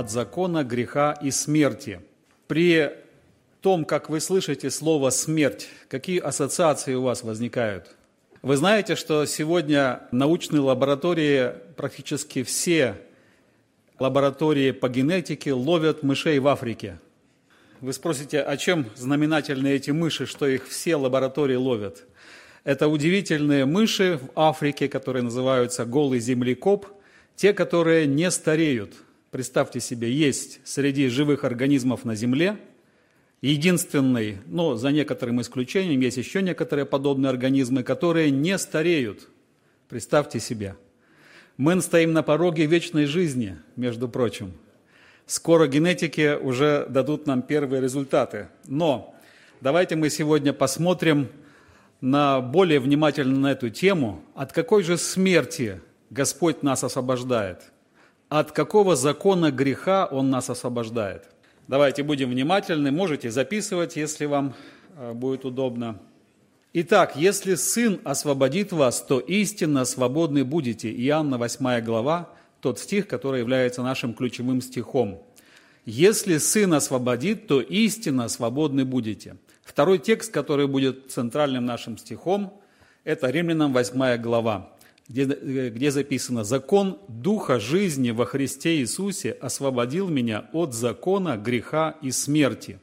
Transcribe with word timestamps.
от 0.00 0.10
закона 0.10 0.64
греха 0.64 1.12
и 1.22 1.30
смерти. 1.30 2.00
При 2.48 2.90
том, 3.60 3.84
как 3.84 4.08
вы 4.08 4.20
слышите 4.20 4.70
слово 4.70 5.10
«смерть», 5.10 5.68
какие 5.88 6.18
ассоциации 6.18 6.94
у 6.94 7.02
вас 7.02 7.22
возникают? 7.22 7.94
Вы 8.42 8.56
знаете, 8.56 8.96
что 8.96 9.26
сегодня 9.26 10.00
научные 10.10 10.60
лаборатории, 10.60 11.52
практически 11.76 12.42
все 12.42 12.96
лаборатории 13.98 14.70
по 14.70 14.88
генетике 14.88 15.52
ловят 15.52 16.02
мышей 16.02 16.38
в 16.38 16.48
Африке. 16.48 16.98
Вы 17.82 17.92
спросите, 17.92 18.40
о 18.40 18.56
чем 18.56 18.86
знаменательны 18.96 19.68
эти 19.68 19.90
мыши, 19.90 20.24
что 20.24 20.46
их 20.46 20.66
все 20.66 20.96
лаборатории 20.96 21.56
ловят? 21.56 22.04
Это 22.64 22.88
удивительные 22.88 23.66
мыши 23.66 24.18
в 24.22 24.30
Африке, 24.34 24.88
которые 24.88 25.22
называются 25.22 25.84
голый 25.84 26.20
землекоп, 26.20 26.86
те, 27.36 27.52
которые 27.52 28.06
не 28.06 28.30
стареют. 28.30 28.94
Представьте 29.30 29.80
себе, 29.80 30.12
есть 30.12 30.60
среди 30.64 31.08
живых 31.08 31.44
организмов 31.44 32.04
на 32.04 32.14
Земле 32.14 32.58
единственный, 33.42 34.38
но 34.46 34.74
за 34.74 34.90
некоторым 34.90 35.40
исключением, 35.40 36.00
есть 36.00 36.16
еще 36.16 36.42
некоторые 36.42 36.84
подобные 36.84 37.30
организмы, 37.30 37.82
которые 37.82 38.30
не 38.30 38.58
стареют. 38.58 39.28
Представьте 39.88 40.40
себе. 40.40 40.76
Мы 41.56 41.80
стоим 41.80 42.12
на 42.12 42.22
пороге 42.22 42.66
вечной 42.66 43.06
жизни, 43.06 43.58
между 43.76 44.08
прочим. 44.08 44.52
Скоро 45.26 45.66
генетики 45.68 46.36
уже 46.36 46.86
дадут 46.88 47.26
нам 47.26 47.42
первые 47.42 47.80
результаты. 47.80 48.48
Но 48.66 49.14
давайте 49.60 49.94
мы 49.94 50.10
сегодня 50.10 50.52
посмотрим 50.52 51.28
на 52.00 52.40
более 52.40 52.80
внимательно 52.80 53.38
на 53.38 53.52
эту 53.52 53.70
тему, 53.70 54.24
от 54.34 54.52
какой 54.52 54.82
же 54.82 54.96
смерти 54.96 55.80
Господь 56.08 56.62
нас 56.62 56.82
освобождает, 56.82 57.72
от 58.30 58.52
какого 58.52 58.96
закона 58.96 59.50
греха 59.50 60.06
Он 60.06 60.30
нас 60.30 60.48
освобождает. 60.48 61.24
Давайте 61.68 62.02
будем 62.02 62.30
внимательны, 62.30 62.90
можете 62.90 63.30
записывать, 63.30 63.96
если 63.96 64.24
вам 64.24 64.54
э, 64.96 65.12
будет 65.12 65.44
удобно. 65.44 65.98
Итак, 66.72 67.16
если 67.16 67.56
Сын 67.56 68.00
освободит 68.04 68.72
вас, 68.72 69.02
то 69.02 69.18
истинно 69.18 69.84
свободны 69.84 70.44
будете. 70.44 70.92
Иоанна 70.92 71.38
8 71.38 71.80
глава, 71.84 72.30
тот 72.60 72.78
стих, 72.78 73.08
который 73.08 73.40
является 73.40 73.82
нашим 73.82 74.14
ключевым 74.14 74.62
стихом. 74.62 75.20
Если 75.84 76.38
Сын 76.38 76.72
освободит, 76.72 77.48
то 77.48 77.60
истинно 77.60 78.28
свободны 78.28 78.84
будете. 78.84 79.36
Второй 79.64 79.98
текст, 79.98 80.32
который 80.32 80.68
будет 80.68 81.10
центральным 81.10 81.66
нашим 81.66 81.98
стихом, 81.98 82.60
это 83.02 83.28
Римлянам 83.28 83.72
8 83.72 84.16
глава, 84.22 84.70
где, 85.10 85.24
где 85.70 85.90
записано 85.90 86.44
«Закон 86.44 87.00
Духа 87.08 87.58
жизни 87.58 88.12
во 88.12 88.26
Христе 88.26 88.76
Иисусе 88.76 89.32
освободил 89.32 90.08
меня 90.08 90.48
от 90.52 90.72
закона 90.72 91.36
греха 91.36 91.96
и 92.00 92.12
смерти». 92.12 92.78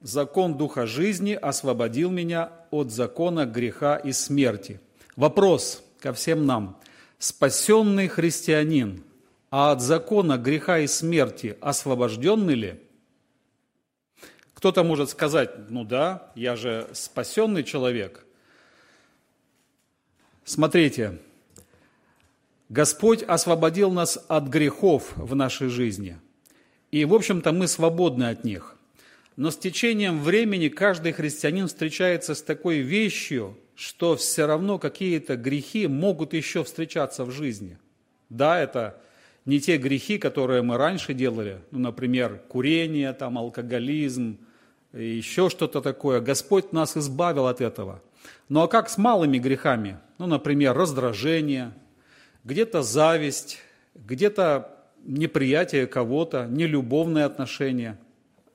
Закон 0.00 0.56
Духа 0.56 0.86
жизни 0.86 1.34
освободил 1.34 2.10
меня 2.10 2.52
от 2.70 2.90
закона 2.90 3.44
греха 3.44 3.96
и 3.96 4.12
смерти. 4.12 4.80
Вопрос 5.14 5.82
ко 6.00 6.12
всем 6.14 6.46
нам. 6.46 6.78
Спасенный 7.18 8.08
христианин, 8.08 9.04
а 9.50 9.72
от 9.72 9.82
закона 9.82 10.38
греха 10.38 10.78
и 10.78 10.86
смерти 10.86 11.56
освобожденный 11.60 12.54
ли– 12.54 12.80
кто-то 14.56 14.82
может 14.84 15.10
сказать, 15.10 15.68
ну 15.68 15.84
да, 15.84 16.32
я 16.34 16.56
же 16.56 16.88
спасенный 16.94 17.62
человек. 17.62 18.25
Смотрите, 20.46 21.18
Господь 22.68 23.24
освободил 23.24 23.90
нас 23.90 24.24
от 24.28 24.44
грехов 24.46 25.12
в 25.16 25.34
нашей 25.34 25.68
жизни. 25.68 26.18
И, 26.92 27.04
в 27.04 27.14
общем-то, 27.14 27.50
мы 27.50 27.66
свободны 27.66 28.30
от 28.30 28.44
них. 28.44 28.76
Но 29.34 29.50
с 29.50 29.56
течением 29.56 30.22
времени 30.22 30.68
каждый 30.68 31.10
христианин 31.10 31.66
встречается 31.66 32.36
с 32.36 32.42
такой 32.42 32.78
вещью, 32.78 33.58
что 33.74 34.14
все 34.14 34.46
равно 34.46 34.78
какие-то 34.78 35.36
грехи 35.36 35.88
могут 35.88 36.32
еще 36.32 36.62
встречаться 36.62 37.24
в 37.24 37.32
жизни. 37.32 37.76
Да, 38.28 38.60
это 38.60 39.02
не 39.46 39.60
те 39.60 39.78
грехи, 39.78 40.16
которые 40.16 40.62
мы 40.62 40.76
раньше 40.76 41.12
делали, 41.12 41.58
ну, 41.72 41.80
например, 41.80 42.40
курение, 42.48 43.12
там, 43.14 43.36
алкоголизм, 43.36 44.38
еще 44.92 45.50
что-то 45.50 45.80
такое. 45.80 46.20
Господь 46.20 46.72
нас 46.72 46.96
избавил 46.96 47.48
от 47.48 47.60
этого. 47.60 48.00
Ну 48.48 48.62
а 48.62 48.68
как 48.68 48.88
с 48.88 48.96
малыми 48.96 49.38
грехами? 49.38 49.98
Ну, 50.18 50.26
например, 50.26 50.76
раздражение, 50.76 51.72
где-то 52.44 52.82
зависть, 52.82 53.58
где-то 53.94 54.70
неприятие 55.04 55.86
кого-то, 55.86 56.46
нелюбовные 56.46 57.24
отношения. 57.24 57.98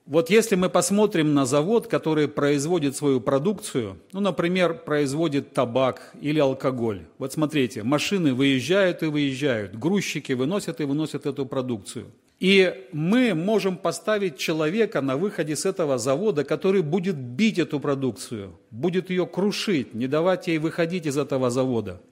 Вот 0.06 0.30
если 0.30 0.56
мы 0.56 0.68
посмотрим 0.68 1.34
на 1.34 1.46
завод, 1.46 1.86
который 1.86 2.26
производит 2.26 2.96
свою 2.96 3.20
продукцию, 3.20 3.98
ну, 4.12 4.20
например, 4.20 4.74
производит 4.74 5.52
табак 5.52 6.12
или 6.20 6.40
алкоголь. 6.40 7.06
Вот 7.18 7.32
смотрите, 7.32 7.82
машины 7.82 8.34
выезжают 8.34 9.02
и 9.02 9.06
выезжают, 9.06 9.76
грузчики 9.76 10.32
выносят 10.32 10.80
и 10.80 10.84
выносят 10.84 11.26
эту 11.26 11.46
продукцию– 11.46 12.10
и 12.42 12.88
мы 12.90 13.34
можем 13.34 13.76
поставить 13.76 14.36
человека 14.36 15.00
на 15.00 15.16
выходе 15.16 15.54
с 15.54 15.64
этого 15.64 15.96
завода, 15.96 16.42
который 16.42 16.82
будет 16.82 17.14
бить 17.14 17.60
эту 17.60 17.78
продукцию, 17.78 18.58
будет 18.72 19.10
ее 19.10 19.28
крушить, 19.28 19.94
не 19.94 20.08
давать 20.08 20.48
ей 20.48 20.58
выходить 20.58 21.06
из 21.06 21.16
этого 21.16 21.50
завода. 21.50 22.02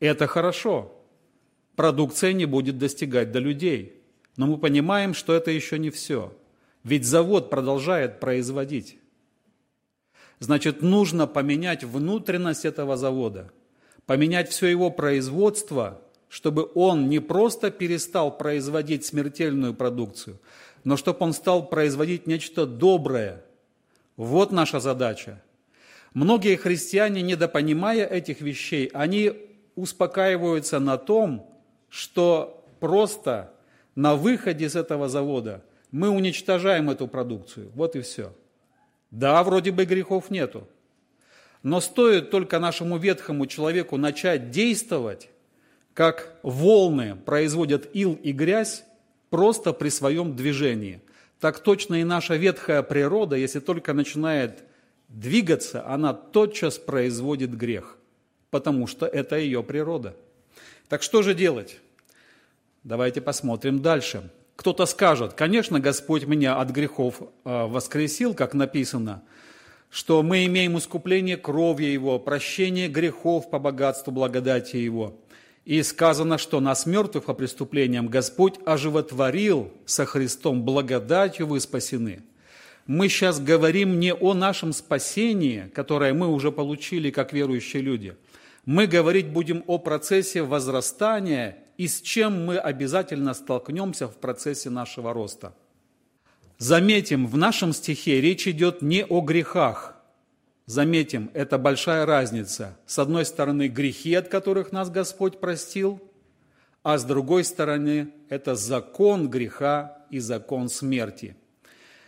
Это 0.00 0.26
хорошо. 0.26 0.90
Продукция 1.76 2.32
не 2.32 2.46
будет 2.46 2.78
достигать 2.78 3.30
до 3.30 3.40
людей. 3.40 4.00
Но 4.38 4.46
мы 4.46 4.56
понимаем, 4.56 5.12
что 5.12 5.34
это 5.34 5.50
еще 5.50 5.78
не 5.78 5.90
все. 5.90 6.34
Ведь 6.82 7.04
завод 7.04 7.50
продолжает 7.50 8.20
производить. 8.20 8.96
Значит, 10.38 10.80
нужно 10.80 11.26
поменять 11.26 11.84
внутренность 11.84 12.64
этого 12.64 12.96
завода, 12.96 13.52
поменять 14.06 14.48
все 14.48 14.68
его 14.68 14.90
производство– 14.90 16.00
чтобы 16.28 16.70
он 16.74 17.08
не 17.08 17.20
просто 17.20 17.70
перестал 17.70 18.36
производить 18.36 19.04
смертельную 19.04 19.74
продукцию, 19.74 20.38
но 20.84 20.96
чтобы 20.96 21.18
он 21.20 21.32
стал 21.32 21.66
производить 21.66 22.26
нечто 22.26 22.66
доброе. 22.66 23.42
Вот 24.16 24.52
наша 24.52 24.80
задача. 24.80 25.42
Многие 26.14 26.56
христиане, 26.56 27.22
недопонимая 27.22 28.06
этих 28.06 28.40
вещей, 28.40 28.90
они 28.92 29.32
успокаиваются 29.74 30.78
на 30.80 30.98
том, 30.98 31.48
что 31.88 32.64
просто 32.80 33.52
на 33.94 34.14
выходе 34.14 34.68
с 34.68 34.76
этого 34.76 35.08
завода 35.08 35.62
мы 35.90 36.08
уничтожаем 36.08 36.90
эту 36.90 37.08
продукцию. 37.08 37.70
Вот 37.74 37.96
и 37.96 38.00
все. 38.00 38.32
Да, 39.10 39.42
вроде 39.42 39.70
бы 39.70 39.84
грехов 39.84 40.30
нету. 40.30 40.68
Но 41.62 41.80
стоит 41.80 42.30
только 42.30 42.58
нашему 42.58 42.98
ветхому 42.98 43.46
человеку 43.46 43.96
начать 43.96 44.50
действовать, 44.50 45.28
как 45.98 46.38
волны 46.44 47.16
производят 47.16 47.88
ил 47.92 48.16
и 48.22 48.30
грязь 48.30 48.84
просто 49.30 49.72
при 49.72 49.88
своем 49.88 50.36
движении. 50.36 51.00
Так 51.40 51.58
точно 51.58 51.96
и 51.96 52.04
наша 52.04 52.36
ветхая 52.36 52.84
природа, 52.84 53.34
если 53.34 53.58
только 53.58 53.94
начинает 53.94 54.62
двигаться, 55.08 55.84
она 55.84 56.14
тотчас 56.14 56.78
производит 56.78 57.52
грех, 57.52 57.98
потому 58.50 58.86
что 58.86 59.06
это 59.06 59.38
ее 59.38 59.64
природа. 59.64 60.14
Так 60.88 61.02
что 61.02 61.22
же 61.22 61.34
делать? 61.34 61.80
Давайте 62.84 63.20
посмотрим 63.20 63.82
дальше. 63.82 64.30
Кто-то 64.54 64.86
скажет, 64.86 65.32
конечно, 65.32 65.80
Господь 65.80 66.26
меня 66.26 66.60
от 66.60 66.70
грехов 66.70 67.20
э, 67.20 67.26
воскресил, 67.44 68.34
как 68.34 68.54
написано, 68.54 69.24
что 69.90 70.22
мы 70.22 70.46
имеем 70.46 70.78
искупление 70.78 71.36
кровью 71.36 71.90
Его, 71.90 72.20
прощение 72.20 72.86
грехов 72.86 73.50
по 73.50 73.58
богатству 73.58 74.12
благодати 74.12 74.76
Его. 74.76 75.18
И 75.68 75.82
сказано, 75.82 76.38
что 76.38 76.60
нас, 76.60 76.86
мертвых 76.86 77.26
по 77.26 77.34
преступлениям, 77.34 78.08
Господь 78.08 78.54
оживотворил 78.64 79.70
со 79.84 80.06
Христом, 80.06 80.62
благодатью 80.62 81.46
вы 81.46 81.60
спасены. 81.60 82.22
Мы 82.86 83.10
сейчас 83.10 83.38
говорим 83.38 84.00
не 84.00 84.14
о 84.14 84.32
нашем 84.32 84.72
спасении, 84.72 85.70
которое 85.74 86.14
мы 86.14 86.28
уже 86.28 86.52
получили 86.52 87.10
как 87.10 87.34
верующие 87.34 87.82
люди. 87.82 88.16
Мы 88.64 88.86
говорить 88.86 89.28
будем 89.28 89.62
о 89.66 89.76
процессе 89.76 90.42
возрастания 90.42 91.58
и 91.76 91.86
с 91.86 92.00
чем 92.00 92.46
мы 92.46 92.56
обязательно 92.56 93.34
столкнемся 93.34 94.08
в 94.08 94.16
процессе 94.16 94.70
нашего 94.70 95.12
роста. 95.12 95.52
Заметим, 96.56 97.26
в 97.26 97.36
нашем 97.36 97.74
стихе 97.74 98.22
речь 98.22 98.48
идет 98.48 98.80
не 98.80 99.04
о 99.04 99.20
грехах– 99.20 99.96
Заметим, 100.68 101.30
это 101.32 101.56
большая 101.56 102.04
разница. 102.04 102.76
С 102.84 102.98
одной 102.98 103.24
стороны, 103.24 103.68
грехи, 103.68 104.12
от 104.12 104.28
которых 104.28 104.70
нас 104.70 104.90
Господь 104.90 105.40
простил, 105.40 105.98
а 106.82 106.98
с 106.98 107.04
другой 107.04 107.44
стороны, 107.44 108.12
это 108.28 108.54
закон 108.54 109.30
греха 109.30 110.04
и 110.10 110.18
закон 110.18 110.68
смерти. 110.68 111.36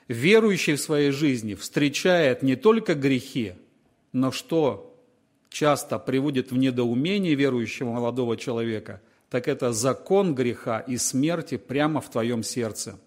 Верующий 0.08 0.74
в 0.74 0.80
своей 0.82 1.10
жизни 1.10 1.54
встречает 1.54 2.42
не 2.42 2.54
только 2.54 2.94
грехи, 2.94 3.54
но 4.12 4.30
что 4.30 4.94
часто 5.48 5.98
приводит 5.98 6.50
в 6.50 6.58
недоумение 6.58 7.34
верующего 7.34 7.92
молодого 7.92 8.36
человека, 8.36 9.00
так 9.30 9.48
это 9.48 9.72
закон 9.72 10.34
греха 10.34 10.80
и 10.80 10.98
смерти 10.98 11.56
прямо 11.56 12.02
в 12.02 12.10
твоем 12.10 12.42
сердце. 12.42 13.00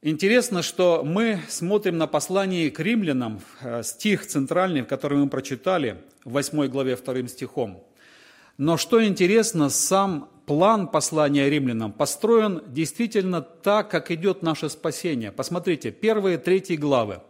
Интересно, 0.00 0.62
что 0.62 1.02
мы 1.04 1.40
смотрим 1.48 1.98
на 1.98 2.06
послание 2.06 2.70
к 2.70 2.78
римлянам, 2.78 3.40
э, 3.60 3.82
стих 3.82 4.24
центральный, 4.28 4.84
который 4.84 5.18
мы 5.18 5.28
прочитали, 5.28 5.96
в 6.24 6.30
8 6.34 6.68
главе 6.68 6.94
2 6.94 7.26
стихом. 7.26 7.82
Но 8.58 8.76
что 8.76 9.04
интересно, 9.04 9.70
сам 9.70 10.30
план 10.46 10.86
послания 10.86 11.50
римлянам 11.50 11.92
построен 11.92 12.62
действительно 12.68 13.42
так, 13.42 13.90
как 13.90 14.12
идет 14.12 14.40
наше 14.40 14.68
спасение. 14.68 15.32
Посмотрите, 15.32 15.90
первые 15.90 16.38
третьи 16.38 16.76
главы. 16.76 17.20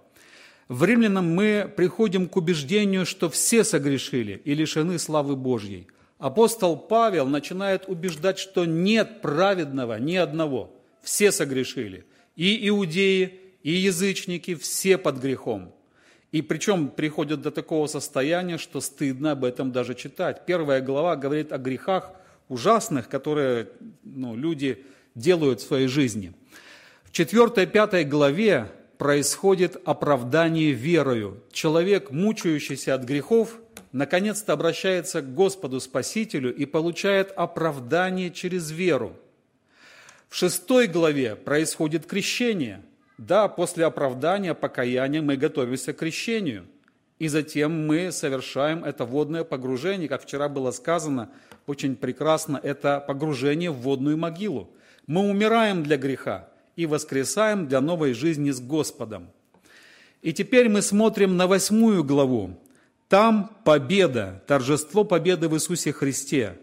В 0.69 0.85
римлянам 0.85 1.35
мы 1.35 1.73
приходим 1.75 2.29
к 2.29 2.37
убеждению, 2.37 3.07
что 3.07 3.31
все 3.31 3.65
согрешили 3.65 4.43
и 4.45 4.53
лишены 4.53 4.99
славы 4.99 5.37
Божьей. 5.37 5.87
Апостол 6.19 6.77
Павел 6.77 7.29
начинает 7.29 7.89
убеждать, 7.89 8.39
что 8.39 8.67
нет 8.67 9.23
праведного 9.23 9.99
ни 9.99 10.17
одного. 10.17 10.71
Все 11.01 11.33
согрешили. 11.33 12.05
И 12.39 12.69
иудеи, 12.69 13.41
и 13.65 13.73
язычники, 13.73 14.55
все 14.55 14.97
под 14.97 15.19
грехом. 15.19 15.75
И 16.31 16.41
причем 16.41 16.89
приходят 16.89 17.43
до 17.43 17.51
такого 17.51 17.89
состояния, 17.89 18.59
что 18.59 18.81
стыдно 18.81 19.33
об 19.33 19.45
этом 19.45 19.73
даже 19.73 19.97
читать. 19.97 20.47
Первая 20.47 20.81
глава 20.81 21.17
говорит 21.17 21.53
о 21.53 21.59
грехах, 21.59 22.13
ужасных, 22.49 23.09
которые 23.09 23.71
ну, 24.05 24.37
люди 24.37 24.85
делают 25.17 25.61
в 25.61 25.67
своей 25.67 25.89
жизни. 25.89 26.33
В 27.03 27.11
4-5 27.11 28.05
главе 28.05 28.71
происходит 28.99 29.77
оправдание 29.85 30.71
верою. 30.71 31.43
Человек, 31.51 32.13
мучающийся 32.13 32.95
от 32.95 33.03
грехов, 33.03 33.59
наконец-то 33.91 34.53
обращается 34.53 35.23
к 35.23 35.35
Господу 35.35 35.81
Спасителю 35.81 36.55
и 36.55 36.67
получает 36.67 37.33
оправдание 37.35 38.31
через 38.31 38.71
веру. 38.71 39.17
В 40.29 40.35
шестой 40.35 40.87
главе 40.87 41.37
происходит 41.37 42.07
крещение. 42.07 42.83
Да, 43.17 43.49
после 43.49 43.85
оправдания, 43.85 44.55
покаяния 44.55 45.23
мы 45.23 45.37
готовимся 45.37 45.93
к 45.93 45.99
крещению. 45.99 46.67
И 47.19 47.29
затем 47.29 47.87
мы 47.87 48.13
совершаем 48.13 48.85
это 48.85 49.05
водное 49.05 49.43
погружение, 49.43 50.09
как 50.09 50.23
вчера 50.23 50.49
было 50.49 50.71
сказано, 50.71 51.31
очень 51.67 51.97
прекрасно, 51.97 52.61
это 52.63 53.01
погружение 53.01 53.71
в 53.71 53.79
водную 53.79 54.17
могилу. 54.17 54.71
Мы 55.07 55.23
умираем 55.29 55.83
для 55.83 55.97
греха 55.97 56.49
и 56.77 56.87
воскресаем 56.87 57.67
для 57.67 57.81
новой 57.81 58.13
жизни 58.13 58.51
с 58.51 58.61
Господом. 58.61 59.31
И 60.23 60.33
теперь 60.33 60.69
мы 60.69 60.83
смотрим 60.83 61.37
на 61.37 61.47
восьмую 61.47 62.05
главу. 62.05 62.61
Там 63.09 63.51
победа, 63.65 64.43
торжество 64.47 65.03
победы 65.03 65.49
в 65.49 65.55
Иисусе 65.55 65.93
Христе. 65.93 66.59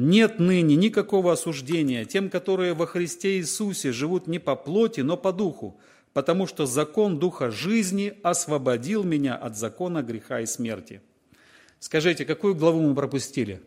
Нет 0.00 0.38
ныне 0.38 0.76
никакого 0.76 1.32
осуждения 1.32 2.04
тем, 2.04 2.30
которые 2.30 2.72
во 2.72 2.86
Христе 2.86 3.38
Иисусе 3.38 3.90
живут 3.90 4.28
не 4.28 4.38
по 4.38 4.54
плоти, 4.54 5.00
но 5.00 5.16
по 5.16 5.32
духу, 5.32 5.80
потому 6.12 6.46
что 6.46 6.66
закон 6.66 7.18
Духа 7.18 7.50
жизни 7.50 8.16
освободил 8.22 9.02
меня 9.02 9.34
от 9.34 9.56
закона 9.56 10.04
греха 10.04 10.38
и 10.38 10.46
смерти. 10.46 11.02
Скажите, 11.80 12.24
какую 12.24 12.54
главу 12.54 12.80
мы 12.80 12.94
пропустили? 12.94 13.60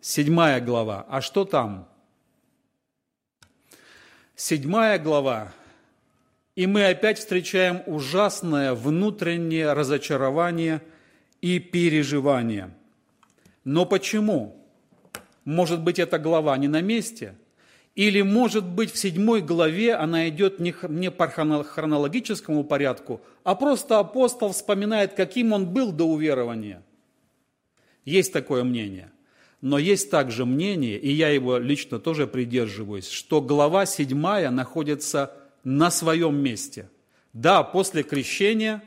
Седьмая 0.00 0.60
глава. 0.60 1.04
А 1.08 1.20
что 1.20 1.44
там? 1.44 1.88
Седьмая 4.36 5.00
глава. 5.00 5.52
И 6.54 6.68
мы 6.68 6.86
опять 6.86 7.18
встречаем 7.18 7.82
ужасное 7.86 8.74
внутреннее 8.74 9.72
разочарование 9.72 10.82
и 11.40 11.58
переживание. 11.58 12.72
Но 13.64 13.86
почему? 13.86 14.56
Может 15.44 15.82
быть, 15.82 15.98
эта 15.98 16.18
глава 16.18 16.56
не 16.58 16.68
на 16.68 16.80
месте? 16.80 17.34
Или, 17.94 18.22
может 18.22 18.64
быть, 18.64 18.92
в 18.92 18.98
седьмой 18.98 19.40
главе 19.40 19.94
она 19.94 20.28
идет 20.28 20.58
не 20.58 21.10
по 21.10 21.28
хронологическому 21.28 22.64
порядку, 22.64 23.20
а 23.44 23.54
просто 23.54 23.98
апостол 23.98 24.52
вспоминает, 24.52 25.14
каким 25.14 25.52
он 25.52 25.66
был 25.66 25.92
до 25.92 26.04
уверования. 26.04 26.82
Есть 28.04 28.32
такое 28.32 28.64
мнение. 28.64 29.10
Но 29.60 29.78
есть 29.78 30.10
также 30.10 30.44
мнение, 30.44 30.98
и 30.98 31.10
я 31.10 31.30
его 31.30 31.56
лично 31.56 31.98
тоже 31.98 32.26
придерживаюсь, 32.26 33.08
что 33.08 33.40
глава 33.40 33.86
7 33.86 34.50
находится 34.50 35.32
на 35.62 35.90
своем 35.90 36.36
месте. 36.36 36.90
Да, 37.32 37.62
после 37.62 38.02
крещения, 38.02 38.82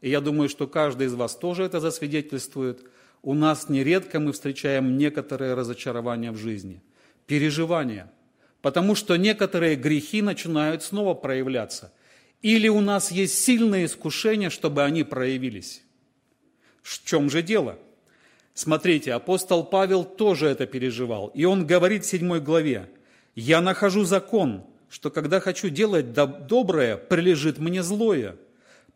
и 0.00 0.10
я 0.10 0.20
думаю, 0.20 0.48
что 0.48 0.68
каждый 0.68 1.08
из 1.08 1.14
вас 1.14 1.34
тоже 1.34 1.64
это 1.64 1.80
засвидетельствует, 1.80 2.84
у 3.22 3.34
нас 3.34 3.68
нередко 3.68 4.20
мы 4.20 4.32
встречаем 4.32 4.98
некоторые 4.98 5.54
разочарования 5.54 6.32
в 6.32 6.36
жизни, 6.36 6.82
переживания, 7.26 8.10
потому 8.60 8.94
что 8.94 9.16
некоторые 9.16 9.76
грехи 9.76 10.22
начинают 10.22 10.82
снова 10.82 11.14
проявляться. 11.14 11.92
Или 12.42 12.68
у 12.68 12.80
нас 12.80 13.12
есть 13.12 13.38
сильное 13.38 13.84
искушение, 13.84 14.50
чтобы 14.50 14.82
они 14.82 15.04
проявились. 15.04 15.82
В 16.82 17.04
чем 17.04 17.30
же 17.30 17.42
дело? 17.42 17.78
Смотрите, 18.54 19.12
апостол 19.12 19.64
Павел 19.64 20.04
тоже 20.04 20.48
это 20.48 20.66
переживал. 20.66 21.28
И 21.28 21.44
он 21.44 21.64
говорит 21.66 22.04
в 22.04 22.08
7 22.08 22.40
главе, 22.40 22.90
«Я 23.36 23.60
нахожу 23.60 24.04
закон, 24.04 24.64
что 24.90 25.10
когда 25.10 25.40
хочу 25.40 25.68
делать 25.70 26.12
доброе, 26.12 26.96
прилежит 26.96 27.58
мне 27.58 27.82
злое. 27.82 28.36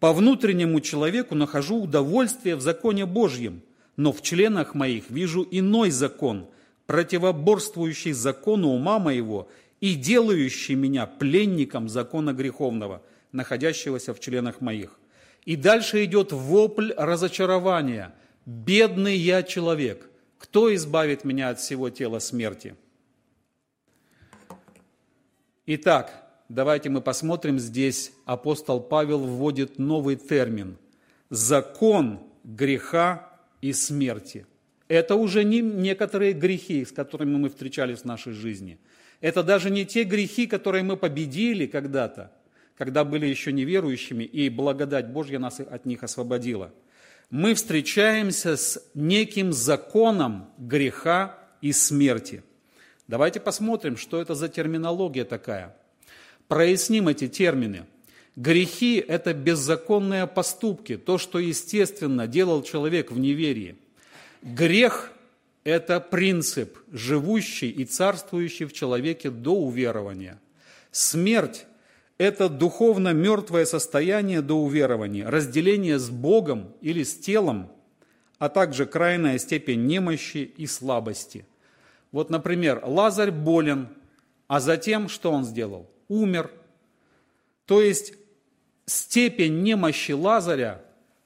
По 0.00 0.12
внутреннему 0.12 0.80
человеку 0.80 1.34
нахожу 1.34 1.80
удовольствие 1.80 2.56
в 2.56 2.60
законе 2.60 3.06
Божьем, 3.06 3.62
но 3.96 4.12
в 4.12 4.22
членах 4.22 4.74
моих 4.74 5.10
вижу 5.10 5.46
иной 5.50 5.90
закон, 5.90 6.48
противоборствующий 6.86 8.12
закону 8.12 8.68
ума 8.68 8.98
моего 8.98 9.48
и 9.80 9.94
делающий 9.94 10.74
меня 10.74 11.06
пленником 11.06 11.88
закона 11.88 12.32
греховного, 12.32 13.02
находящегося 13.32 14.14
в 14.14 14.20
членах 14.20 14.60
моих». 14.60 14.98
И 15.44 15.54
дальше 15.56 16.04
идет 16.04 16.32
вопль 16.32 16.92
разочарования– 16.96 18.14
Бедный 18.46 19.16
я 19.16 19.42
человек, 19.42 20.08
кто 20.38 20.72
избавит 20.72 21.24
меня 21.24 21.48
от 21.48 21.58
всего 21.58 21.90
тела 21.90 22.20
смерти? 22.20 22.76
Итак, 25.66 26.30
давайте 26.48 26.88
мы 26.88 27.00
посмотрим 27.00 27.58
здесь, 27.58 28.12
апостол 28.24 28.80
Павел 28.80 29.18
вводит 29.18 29.80
новый 29.80 30.14
термин– 30.14 30.78
закон 31.28 32.20
греха 32.44 33.35
и 33.68 33.72
смерти. 33.72 34.46
Это 34.88 35.14
уже 35.14 35.44
не 35.44 35.60
некоторые 35.60 36.32
грехи, 36.32 36.84
с 36.84 36.92
которыми 36.92 37.36
мы 37.36 37.48
встречались 37.48 38.00
в 38.00 38.04
нашей 38.04 38.32
жизни. 38.32 38.78
Это 39.20 39.42
даже 39.42 39.70
не 39.70 39.84
те 39.84 40.04
грехи, 40.04 40.46
которые 40.46 40.84
мы 40.84 40.96
победили 40.96 41.66
когда-то, 41.66 42.32
когда 42.76 43.04
были 43.04 43.26
еще 43.26 43.52
неверующими, 43.52 44.24
и 44.24 44.48
благодать 44.48 45.08
Божья 45.08 45.38
нас 45.38 45.60
от 45.60 45.86
них 45.86 46.02
освободила– 46.02 46.72
мы 47.30 47.54
встречаемся 47.54 48.56
с 48.56 48.80
неким 48.94 49.52
законом 49.52 50.48
греха 50.58 51.38
и 51.60 51.72
смерти. 51.72 52.44
Давайте 53.08 53.40
посмотрим, 53.40 53.96
что 53.96 54.20
это 54.20 54.34
за 54.34 54.48
терминология 54.48 55.24
такая. 55.24 55.76
Проясним 56.46 57.08
эти 57.08 57.26
термины. 57.26 57.86
Грехи– 58.36 59.02
это 59.08 59.32
беззаконные 59.32 60.26
поступки, 60.26 60.98
то, 60.98 61.16
что 61.16 61.38
естественно 61.38 62.26
делал 62.26 62.62
человек 62.62 63.10
в 63.10 63.18
неверии. 63.18 63.76
Грех– 64.42 65.10
это 65.64 66.00
принцип, 66.00 66.78
живущий 66.92 67.70
и 67.70 67.86
царствующий 67.86 68.66
в 68.66 68.74
человеке 68.74 69.30
до 69.30 69.54
уверования. 69.54 70.38
Смерть 70.90 71.66
это 72.18 72.48
духовно 72.48 73.12
мертвое 73.12 73.66
состояние 73.66 74.40
до 74.40 74.54
уверования, 74.54 75.28
разделение 75.28 75.98
с 75.98 76.08
Богом 76.08 76.74
или 76.80 77.02
с 77.02 77.18
телом, 77.18 77.70
а 78.38 78.48
также 78.48 78.86
крайняя 78.86 79.38
степень 79.38 79.86
немощи 79.86 80.50
и 80.56 80.66
слабости. 80.66 81.46
Вот, 82.12 82.30
например, 82.30 82.82
Лазарь 82.84 83.30
болен, 83.30 83.88
а 84.46 84.60
затем 84.60 85.08
что 85.08 85.32
он 85.32 85.44
сделал? 85.44 85.90
Умер. 86.08 86.50
То 87.66 87.82
есть 87.82 88.14
степень 88.86 89.62
немощи 89.62 90.12
Лазаря 90.12 90.82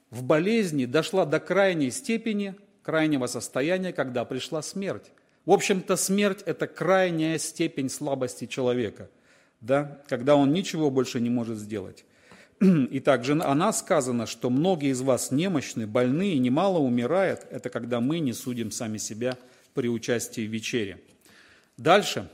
в 0.09 0.23
болезни 0.23 0.85
дошла 0.85 1.25
до 1.25 1.39
крайней 1.39 1.91
степени, 1.91 2.55
крайнего 2.83 3.27
состояния, 3.27 3.93
когда 3.93 4.25
пришла 4.25 4.61
смерть. 4.61 5.11
В 5.45 5.51
общем-то, 5.51 5.95
смерть– 5.95 6.43
это 6.45 6.67
крайняя 6.67 7.37
степень 7.37 7.89
слабости 7.89 8.45
человека– 8.45 9.09
да, 9.61 10.01
когда 10.07 10.35
он 10.35 10.51
ничего 10.51 10.89
больше 10.89 11.19
не 11.19 11.29
может 11.29 11.57
сделать. 11.59 12.03
И 12.59 12.99
также 12.99 13.39
о 13.41 13.55
нас 13.55 13.79
сказано, 13.79 14.25
что 14.25 14.49
многие 14.49 14.89
из 14.89 15.01
вас 15.01 15.31
немощны, 15.31 15.87
больны 15.87 16.33
и 16.33 16.39
немало 16.39 16.79
умирает. 16.79 17.47
Это 17.49 17.69
когда 17.69 18.01
мы 18.01 18.19
не 18.19 18.33
судим 18.33 18.71
сами 18.71 18.97
себя 18.97 19.37
при 19.73 19.87
участии 19.87 20.41
в 20.41 20.51
вечере. 20.51 20.99
Дальше. 21.77 22.27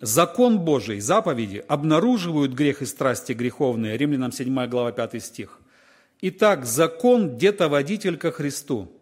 Закон 0.00 0.58
Божий, 0.58 1.00
заповеди 1.00 1.64
обнаруживают 1.66 2.52
грех 2.52 2.82
и 2.82 2.86
страсти 2.86 3.32
греховные. 3.32 3.96
Римлянам 3.96 4.30
7 4.30 4.66
глава 4.66 4.92
5 4.92 5.22
стих. 5.22 5.58
Итак, 6.20 6.66
закон– 6.66 7.36
где-то 7.36 7.68
водитель 7.68 8.18
ко 8.18 8.30
Христу. 8.30 8.92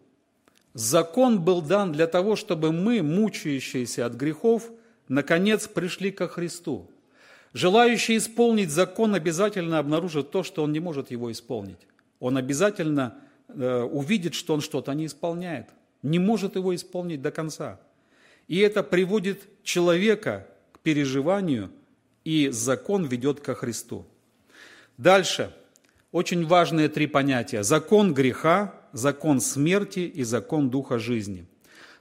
Закон 0.72 1.40
был 1.40 1.62
дан 1.62 1.92
для 1.92 2.06
того, 2.06 2.36
чтобы 2.36 2.70
мы, 2.70 3.02
мучающиеся 3.02 4.06
от 4.06 4.14
грехов, 4.14 4.70
наконец 5.08 5.66
пришли 5.66 6.12
ко 6.12 6.28
Христу. 6.28 6.88
Желающий 7.52 8.16
исполнить 8.16 8.70
закон 8.70 9.14
обязательно 9.14 9.78
обнаружит 9.78 10.30
то, 10.30 10.44
что 10.44 10.62
он 10.62 10.72
не 10.72 10.80
может 10.80 11.10
его 11.10 11.30
исполнить. 11.30 11.88
Он 12.20 12.36
обязательно 12.36 13.16
э, 13.48 13.82
увидит, 13.82 14.34
что 14.34 14.54
он 14.54 14.60
что-то 14.60 14.92
не 14.92 15.06
исполняет, 15.06 15.66
не 16.02 16.20
может 16.20 16.54
его 16.54 16.74
исполнить 16.74 17.22
до 17.22 17.32
конца. 17.32 17.80
И 18.46 18.58
это 18.58 18.82
приводит 18.82 19.42
человека 19.62 20.46
переживанию, 20.84 21.70
и 22.24 22.50
закон 22.50 23.06
ведет 23.06 23.40
ко 23.40 23.54
Христу. 23.56 24.06
Дальше. 24.96 25.52
Очень 26.12 26.46
важные 26.46 26.88
три 26.88 27.08
понятия. 27.08 27.64
Закон 27.64 28.14
греха, 28.14 28.72
закон 28.92 29.40
смерти 29.40 30.00
и 30.00 30.22
закон 30.22 30.70
духа 30.70 31.00
жизни. 31.00 31.46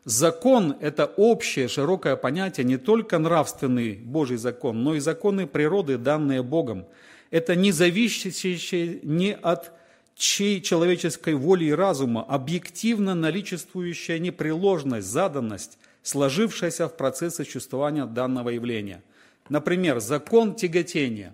Закон– 0.06 0.76
это 0.82 1.06
общее, 1.06 1.68
широкое 1.68 2.16
понятие, 2.16 2.66
не 2.66 2.78
только 2.78 3.18
нравственный 3.18 3.96
Божий 3.96 4.38
закон, 4.38 4.84
но 4.84 4.96
и 4.96 5.00
законы 5.00 5.48
природы, 5.48 5.98
данные 5.98 6.44
Богом. 6.44 6.86
Это 7.32 7.56
не 7.56 7.72
зависящие 7.72 9.00
ни 9.02 9.36
от 9.42 9.72
чьей 10.16 10.62
человеческой 10.62 11.34
воли 11.34 11.66
и 11.66 11.72
разума, 11.72 12.22
объективно 12.22 13.16
наличествующая 13.16 14.20
непреложность, 14.20 15.08
заданность, 15.08 15.80
сложившаяся 16.04 16.88
в 16.88 16.96
процессе 16.96 17.44
существования 17.44 18.06
данного 18.06 18.50
явления. 18.50 19.02
Например, 19.50 20.00
закон 20.00 20.56
тяготения. 20.56 21.34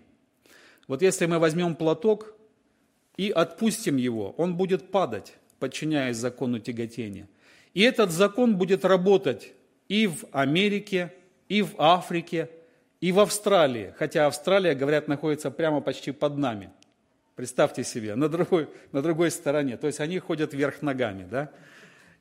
Вот 0.87 1.01
если 1.01 1.25
мы 1.25 1.39
возьмем 1.39 1.75
платок 1.75 2.33
и 3.17 3.29
отпустим 3.29 3.97
его, 3.97 4.33
он 4.37 4.55
будет 4.55 4.91
падать, 4.91 5.33
подчиняясь 5.59 6.17
закону 6.17 6.59
тяготения. 6.59 7.27
И 7.73 7.81
этот 7.81 8.11
закон 8.11 8.55
будет 8.57 8.85
работать 8.85 9.53
и 9.87 10.07
в 10.07 10.25
Америке, 10.31 11.13
и 11.47 11.61
в 11.61 11.75
Африке, 11.77 12.49
и 13.01 13.11
в 13.11 13.19
Австралии. 13.19 13.93
Хотя 13.97 14.27
Австралия, 14.27 14.73
говорят, 14.75 15.07
находится 15.07 15.51
прямо 15.51 15.81
почти 15.81 16.11
под 16.11 16.37
нами. 16.37 16.69
Представьте 17.35 17.83
себе, 17.83 18.15
на 18.15 18.27
другой, 18.27 18.67
на 18.91 19.01
другой 19.01 19.31
стороне. 19.31 19.77
То 19.77 19.87
есть 19.87 19.99
они 19.99 20.19
ходят 20.19 20.53
вверх 20.53 20.81
ногами, 20.81 21.27
да? 21.29 21.51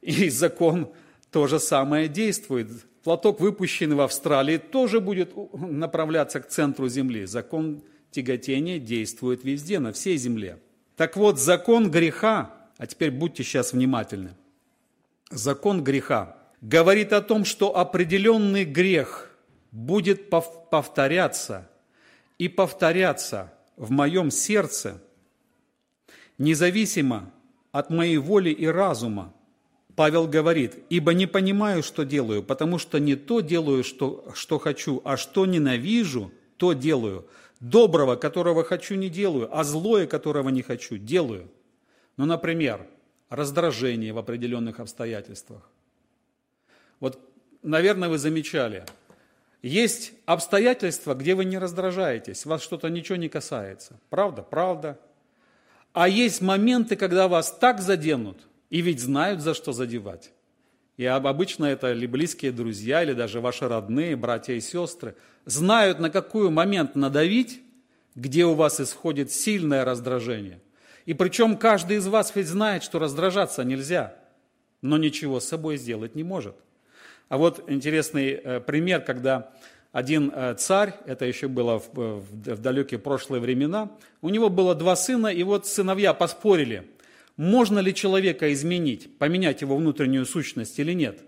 И 0.00 0.30
закон 0.30 0.92
то 1.30 1.46
же 1.46 1.58
самое 1.60 2.08
действует. 2.08 2.68
Платок, 3.02 3.40
выпущенный 3.40 3.96
в 3.96 4.00
Австралии, 4.00 4.58
тоже 4.58 5.00
будет 5.00 5.32
направляться 5.52 6.40
к 6.40 6.48
центру 6.48 6.88
Земли. 6.88 7.26
Закон 7.26 7.82
тяготения 8.10 8.78
действует 8.78 9.44
везде, 9.44 9.78
на 9.78 9.92
всей 9.92 10.16
Земле. 10.16 10.58
Так 10.96 11.16
вот, 11.16 11.38
закон 11.38 11.90
греха, 11.90 12.54
а 12.76 12.86
теперь 12.86 13.10
будьте 13.10 13.44
сейчас 13.44 13.72
внимательны, 13.72 14.36
закон 15.30 15.84
греха 15.84 16.36
говорит 16.60 17.12
о 17.12 17.22
том, 17.22 17.44
что 17.44 17.76
определенный 17.76 18.64
грех 18.64 19.30
будет 19.70 20.30
повторяться 20.30 21.70
и 22.38 22.48
повторяться 22.48 23.52
в 23.76 23.90
моем 23.90 24.30
сердце, 24.30 25.00
независимо 26.36 27.32
от 27.70 27.90
моей 27.90 28.16
воли 28.16 28.50
и 28.50 28.66
разума, 28.66 29.34
Павел 29.98 30.28
говорит, 30.28 30.76
«Ибо 30.90 31.12
не 31.12 31.26
понимаю, 31.26 31.82
что 31.82 32.04
делаю, 32.04 32.44
потому 32.44 32.78
что 32.78 33.00
не 33.00 33.16
то 33.16 33.40
делаю, 33.40 33.82
что, 33.82 34.30
что 34.32 34.60
хочу, 34.60 35.02
а 35.04 35.16
что 35.16 35.44
ненавижу, 35.44 36.30
то 36.56 36.72
делаю. 36.72 37.26
Доброго, 37.58 38.14
которого 38.14 38.62
хочу, 38.62 38.94
не 38.94 39.08
делаю, 39.08 39.48
а 39.50 39.64
злое, 39.64 40.06
которого 40.06 40.50
не 40.50 40.62
хочу, 40.62 40.98
делаю». 40.98 41.50
Ну, 42.16 42.26
например, 42.26 42.86
раздражение 43.28 44.12
в 44.12 44.18
определенных 44.18 44.78
обстоятельствах. 44.78 45.68
Вот, 47.00 47.18
наверное, 47.64 48.08
вы 48.08 48.18
замечали, 48.18 48.84
есть 49.62 50.12
обстоятельства, 50.26 51.14
где 51.14 51.34
вы 51.34 51.44
не 51.44 51.58
раздражаетесь, 51.58 52.46
вас 52.46 52.62
что-то 52.62 52.88
ничего 52.88 53.16
не 53.16 53.28
касается. 53.28 53.98
Правда? 54.10 54.42
Правда. 54.42 54.96
А 55.92 56.08
есть 56.08 56.40
моменты, 56.40 56.94
когда 56.94 57.26
вас 57.26 57.50
так 57.50 57.80
заденут, 57.80 58.38
и 58.70 58.80
ведь 58.80 59.00
знают, 59.00 59.40
за 59.40 59.54
что 59.54 59.72
задевать. 59.72 60.32
И 60.96 61.04
обычно 61.04 61.66
это 61.66 61.92
или 61.92 62.06
близкие 62.06 62.52
друзья, 62.52 63.02
или 63.02 63.12
даже 63.12 63.40
ваши 63.40 63.68
родные, 63.68 64.16
братья 64.16 64.54
и 64.54 64.60
сестры, 64.60 65.14
знают, 65.44 66.00
на 66.00 66.10
какой 66.10 66.50
момент 66.50 66.96
надавить, 66.96 67.60
где 68.14 68.44
у 68.44 68.54
вас 68.54 68.80
исходит 68.80 69.30
сильное 69.30 69.84
раздражение. 69.84 70.60
И 71.06 71.14
причем 71.14 71.56
каждый 71.56 71.98
из 71.98 72.06
вас 72.08 72.32
ведь 72.34 72.48
знает, 72.48 72.82
что 72.82 72.98
раздражаться 72.98 73.62
нельзя, 73.62 74.16
но 74.82 74.98
ничего 74.98 75.38
с 75.40 75.46
собой 75.46 75.76
сделать 75.76 76.16
не 76.16 76.24
может. 76.24 76.56
А 77.28 77.38
вот 77.38 77.64
интересный 77.68 78.30
э, 78.32 78.60
пример, 78.60 79.00
когда 79.02 79.52
один 79.92 80.32
э, 80.34 80.54
царь, 80.58 80.94
это 81.06 81.26
еще 81.26 81.46
было 81.46 81.78
в, 81.78 81.94
в, 81.94 82.22
в 82.54 82.58
далекие 82.58 82.98
прошлые 82.98 83.40
времена, 83.40 83.90
у 84.20 84.30
него 84.30 84.50
было 84.50 84.74
два 84.74 84.96
сына, 84.96 85.28
и 85.28 85.44
вот 85.44 85.66
сыновья 85.66 86.12
поспорили– 86.12 86.90
можно 87.38 87.78
ли 87.78 87.94
человека 87.94 88.52
изменить, 88.52 89.16
поменять 89.16 89.62
его 89.62 89.76
внутреннюю 89.76 90.26
сущность 90.26 90.78
или 90.80 90.92
нет. 90.92 91.20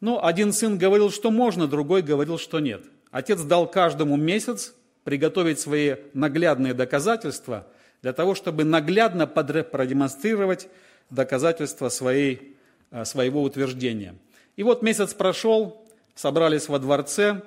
Ну, 0.00 0.18
один 0.20 0.52
сын 0.52 0.78
говорил, 0.78 1.10
что 1.10 1.30
можно, 1.30 1.68
другой 1.68 2.00
говорил, 2.00 2.38
что 2.38 2.58
нет. 2.58 2.84
Отец 3.10 3.42
дал 3.42 3.70
каждому 3.70 4.16
месяц 4.16 4.74
приготовить 5.04 5.60
свои 5.60 5.96
наглядные 6.14 6.72
доказательства 6.72 7.66
для 8.00 8.14
того, 8.14 8.34
чтобы 8.34 8.64
наглядно 8.64 9.26
продемонстрировать 9.26 10.68
доказательства 11.10 11.90
своей, 11.90 12.56
э, 12.90 13.04
своего 13.04 13.42
утверждения. 13.42 14.14
И 14.56 14.62
вот 14.62 14.80
месяц 14.80 15.12
прошел, 15.12 15.86
собрались 16.14 16.68
во 16.68 16.78
дворце, 16.78 17.42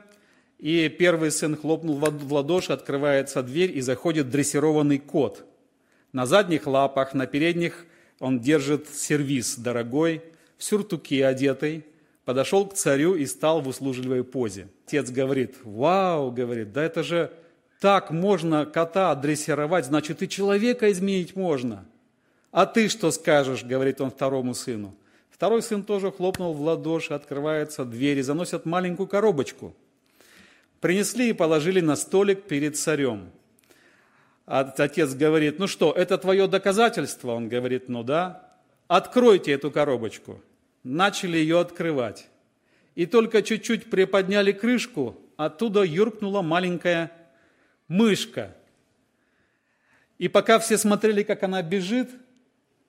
и 0.59 0.89
первый 0.89 1.31
сын 1.31 1.57
хлопнул 1.57 1.95
в 1.95 2.33
ладоши, 2.33 2.71
открывается 2.71 3.41
дверь, 3.41 3.75
и 3.75 3.81
заходит 3.81 4.29
дрессированный 4.29 4.99
кот– 4.99 5.43
на 6.13 6.25
задних 6.25 6.67
лапах, 6.67 7.13
на 7.13 7.25
передних 7.25 7.85
он 8.19 8.39
держит 8.39 8.87
сервис 8.87 9.57
дорогой, 9.57 10.21
в 10.57 10.63
сюртуке 10.63 11.25
одетый, 11.25 11.85
подошел 12.23 12.65
к 12.65 12.73
царю 12.73 13.15
и 13.15 13.25
стал 13.25 13.61
в 13.61 13.67
услужливой 13.67 14.23
позе. 14.23 14.69
Отец 14.87 15.09
говорит, 15.09 15.55
вау, 15.63 16.31
говорит, 16.31 16.71
да 16.71 16.83
это 16.83 17.03
же 17.03 17.31
так 17.81 18.11
можно 18.11 18.65
кота 18.65 19.13
дрессировать, 19.15 19.85
значит 19.85 20.21
и 20.23 20.29
человека 20.29 20.89
изменить 20.91 21.35
можно. 21.35 21.85
А 22.51 22.65
ты 22.65 22.87
что 22.87 23.11
скажешь, 23.11 23.65
говорит 23.65 23.99
он 23.99 24.11
второму 24.11 24.53
сыну. 24.53 24.95
Второй 25.29 25.61
сын 25.61 25.83
тоже 25.83 26.11
хлопнул 26.11 26.53
в 26.53 26.61
ладоши, 26.61 27.13
открывается 27.13 27.83
дверь 27.83 28.19
и 28.19 28.21
заносят 28.21 28.65
маленькую 28.65 29.07
коробочку. 29.07 29.75
Принесли 30.79 31.29
и 31.29 31.33
положили 31.33 31.81
на 31.81 31.95
столик 31.95 32.43
перед 32.43 32.77
царем. 32.77 33.31
А 34.45 34.59
отец 34.77 35.13
говорит, 35.13 35.59
ну 35.59 35.67
что, 35.67 35.91
это 35.91 36.17
твое 36.17 36.47
доказательство? 36.47 37.31
Он 37.31 37.47
говорит, 37.47 37.87
ну 37.87 38.03
да. 38.03 38.49
Откройте 38.87 39.53
эту 39.53 39.71
коробочку. 39.71 40.41
Начали 40.83 41.37
ее 41.37 41.59
открывать. 41.59 42.27
И 42.95 43.05
только 43.05 43.41
чуть-чуть 43.41 43.89
приподняли 43.89 44.51
крышку, 44.51 45.17
оттуда 45.37 45.83
юркнула 45.83 46.41
маленькая 46.41 47.11
мышка. 47.87 48.53
И 50.19 50.27
пока 50.27 50.59
все 50.59 50.77
смотрели, 50.77 51.23
как 51.23 51.43
она 51.43 51.61
бежит, 51.61 52.09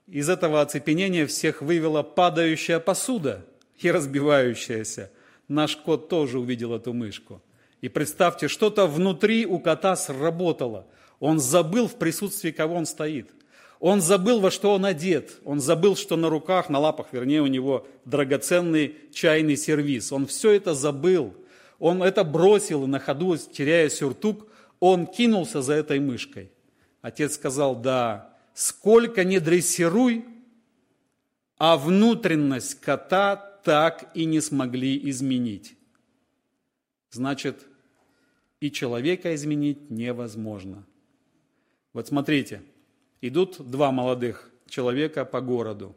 из 0.06 0.28
этого 0.28 0.60
оцепенения 0.60 1.26
всех 1.26 1.62
вывела 1.62 2.02
падающая 2.02 2.80
посуда 2.80 3.46
и 3.78 3.90
разбивающаяся. 3.90 5.10
Наш 5.48 5.76
кот 5.76 6.08
тоже 6.08 6.38
увидел 6.38 6.74
эту 6.74 6.92
мышку. 6.92 7.40
И 7.80 7.88
представьте, 7.88 8.48
что-то 8.48 8.86
внутри 8.86 9.46
у 9.46 9.60
кота 9.60 9.94
сработало– 9.94 10.88
он 11.24 11.40
забыл 11.40 11.88
в 11.88 11.94
присутствии 11.94 12.50
кого 12.50 12.74
он 12.74 12.84
стоит. 12.84 13.30
Он 13.80 14.02
забыл, 14.02 14.40
во 14.40 14.50
что 14.50 14.74
он 14.74 14.84
одет. 14.84 15.40
Он 15.46 15.58
забыл, 15.58 15.96
что 15.96 16.16
на 16.16 16.28
руках, 16.28 16.68
на 16.68 16.78
лапах, 16.78 17.06
вернее, 17.12 17.40
у 17.40 17.46
него 17.46 17.86
драгоценный 18.04 18.94
чайный 19.10 19.56
сервиз. 19.56 20.12
Он 20.12 20.26
все 20.26 20.50
это 20.50 20.74
забыл. 20.74 21.34
Он 21.78 22.02
это 22.02 22.24
бросил 22.24 22.84
и 22.84 22.88
на 22.88 22.98
ходу, 22.98 23.38
теряя 23.38 23.88
сюртук, 23.88 24.46
он 24.80 25.06
кинулся 25.06 25.62
за 25.62 25.72
этой 25.72 25.98
мышкой. 25.98 26.50
Отец 27.00 27.36
сказал, 27.36 27.74
да, 27.74 28.36
сколько 28.52 29.24
не 29.24 29.40
дрессируй, 29.40 30.26
а 31.56 31.78
внутренность 31.78 32.82
кота 32.82 33.36
так 33.64 34.10
и 34.12 34.26
не 34.26 34.42
смогли 34.42 35.00
изменить. 35.08 35.74
Значит, 37.10 37.62
и 38.60 38.70
человека 38.70 39.34
изменить 39.34 39.90
невозможно. 39.90 40.84
Вот 41.94 42.08
смотрите, 42.08 42.60
идут 43.20 43.70
два 43.70 43.92
молодых 43.92 44.50
человека 44.68 45.24
по 45.24 45.40
городу 45.40 45.94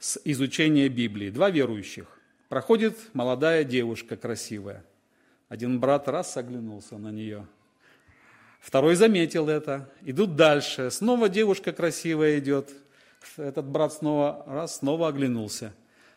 с 0.00 0.20
изучения 0.24 0.88
Библии, 0.88 1.30
два 1.30 1.50
верующих. 1.50 2.18
Проходит 2.48 2.98
молодая 3.12 3.62
девушка 3.62 4.16
красивая. 4.16 4.84
Один 5.48 5.78
брат 5.78 6.08
раз 6.08 6.36
оглянулся 6.36 6.98
на 6.98 7.12
нее. 7.12 7.46
Второй 8.58 8.96
заметил 8.96 9.48
это. 9.48 9.88
Идут 10.02 10.34
дальше. 10.34 10.90
Снова 10.90 11.28
девушка 11.28 11.72
красивая 11.72 12.40
идет. 12.40 12.72
Этот 13.36 13.66
брат 13.66 13.92
снова 13.92 14.42
раз, 14.48 14.78
снова 14.78 15.06
оглянулся, 15.08 15.72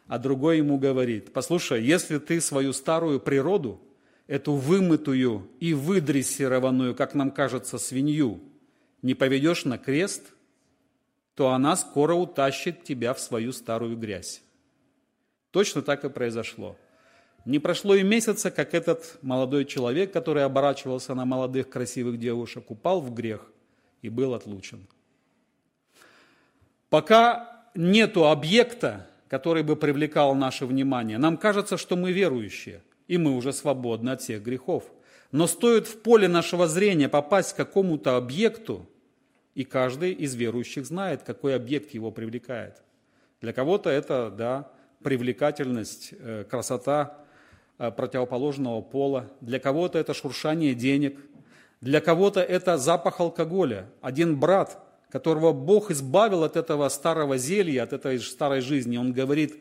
а 0.07 0.17
другой 0.17 0.57
ему 0.57 0.79
говорит, 0.79 1.31
послушай, 1.33 1.83
если 1.83 2.17
ты 2.17 2.41
свою 2.41 2.73
старую 2.73 3.19
природу, 3.19 3.79
эту 4.25 4.53
вымытую 4.53 5.47
и 5.59 5.75
выдрессированную, 5.75 6.95
как 6.95 7.13
нам 7.13 7.29
кажется, 7.29 7.77
свинью, 7.77 8.41
не 9.07 9.15
поведешь 9.15 9.63
на 9.63 9.77
крест, 9.77 10.33
то 11.33 11.51
она 11.51 11.77
скоро 11.77 12.13
утащит 12.13 12.83
тебя 12.83 13.13
в 13.13 13.21
свою 13.21 13.53
старую 13.53 13.95
грязь. 13.95 14.41
Точно 15.51 15.81
так 15.81 16.03
и 16.03 16.09
произошло. 16.09 16.75
Не 17.45 17.59
прошло 17.59 17.95
и 17.95 18.03
месяца, 18.03 18.51
как 18.51 18.73
этот 18.73 19.17
молодой 19.21 19.63
человек, 19.63 20.11
который 20.11 20.43
оборачивался 20.43 21.15
на 21.15 21.23
молодых 21.23 21.69
красивых 21.69 22.19
девушек, 22.19 22.69
упал 22.69 22.99
в 22.99 23.13
грех 23.13 23.49
и 24.01 24.09
был 24.09 24.33
отлучен. 24.33 24.85
Пока 26.89 27.63
нету 27.75 28.27
объекта, 28.27 29.07
который 29.29 29.63
бы 29.63 29.77
привлекал 29.77 30.35
наше 30.35 30.65
внимание, 30.65 31.17
нам 31.17 31.37
кажется, 31.37 31.77
что 31.77 31.95
мы 31.95 32.11
верующие, 32.11 32.83
и 33.07 33.17
мы 33.17 33.37
уже 33.37 33.53
свободны 33.53 34.09
от 34.09 34.21
всех 34.21 34.43
грехов. 34.43 34.83
Но 35.31 35.47
стоит 35.47 35.87
в 35.87 36.01
поле 36.01 36.27
нашего 36.27 36.67
зрения 36.67 37.07
попасть 37.07 37.53
к 37.53 37.55
какому-то 37.55 38.17
объекту, 38.17 38.85
и 39.57 39.63
каждый 39.63 40.11
из 40.11 40.35
верующих 40.35 40.85
знает, 40.85 41.23
какой 41.23 41.55
объект 41.55 41.91
его 41.95 42.11
привлекает. 42.11 42.83
Для 43.41 43.53
кого-то 43.53 43.89
это, 43.89 44.29
да, 44.29 44.71
привлекательность, 45.01 46.13
э, 46.19 46.43
красота 46.47 47.17
э, 47.79 47.89
противоположного 47.89 48.81
пола, 48.81 49.31
для 49.41 49.59
кого-то 49.59 49.97
это 49.97 50.13
шуршание 50.13 50.75
денег, 50.75 51.19
для 51.81 52.01
кого-то 52.01 52.39
это 52.39 52.77
запах 52.77 53.19
алкоголя. 53.19 53.87
Один 53.99 54.39
брат, 54.39 54.77
которого 55.09 55.53
Бог 55.53 55.89
избавил 55.89 56.43
от 56.43 56.55
этого 56.55 56.87
старого 56.89 57.39
зелья, 57.39 57.81
от 57.81 57.93
этой 57.93 58.19
старой 58.19 58.61
жизни, 58.61 58.97
он 58.97 59.11
говорит, 59.11 59.55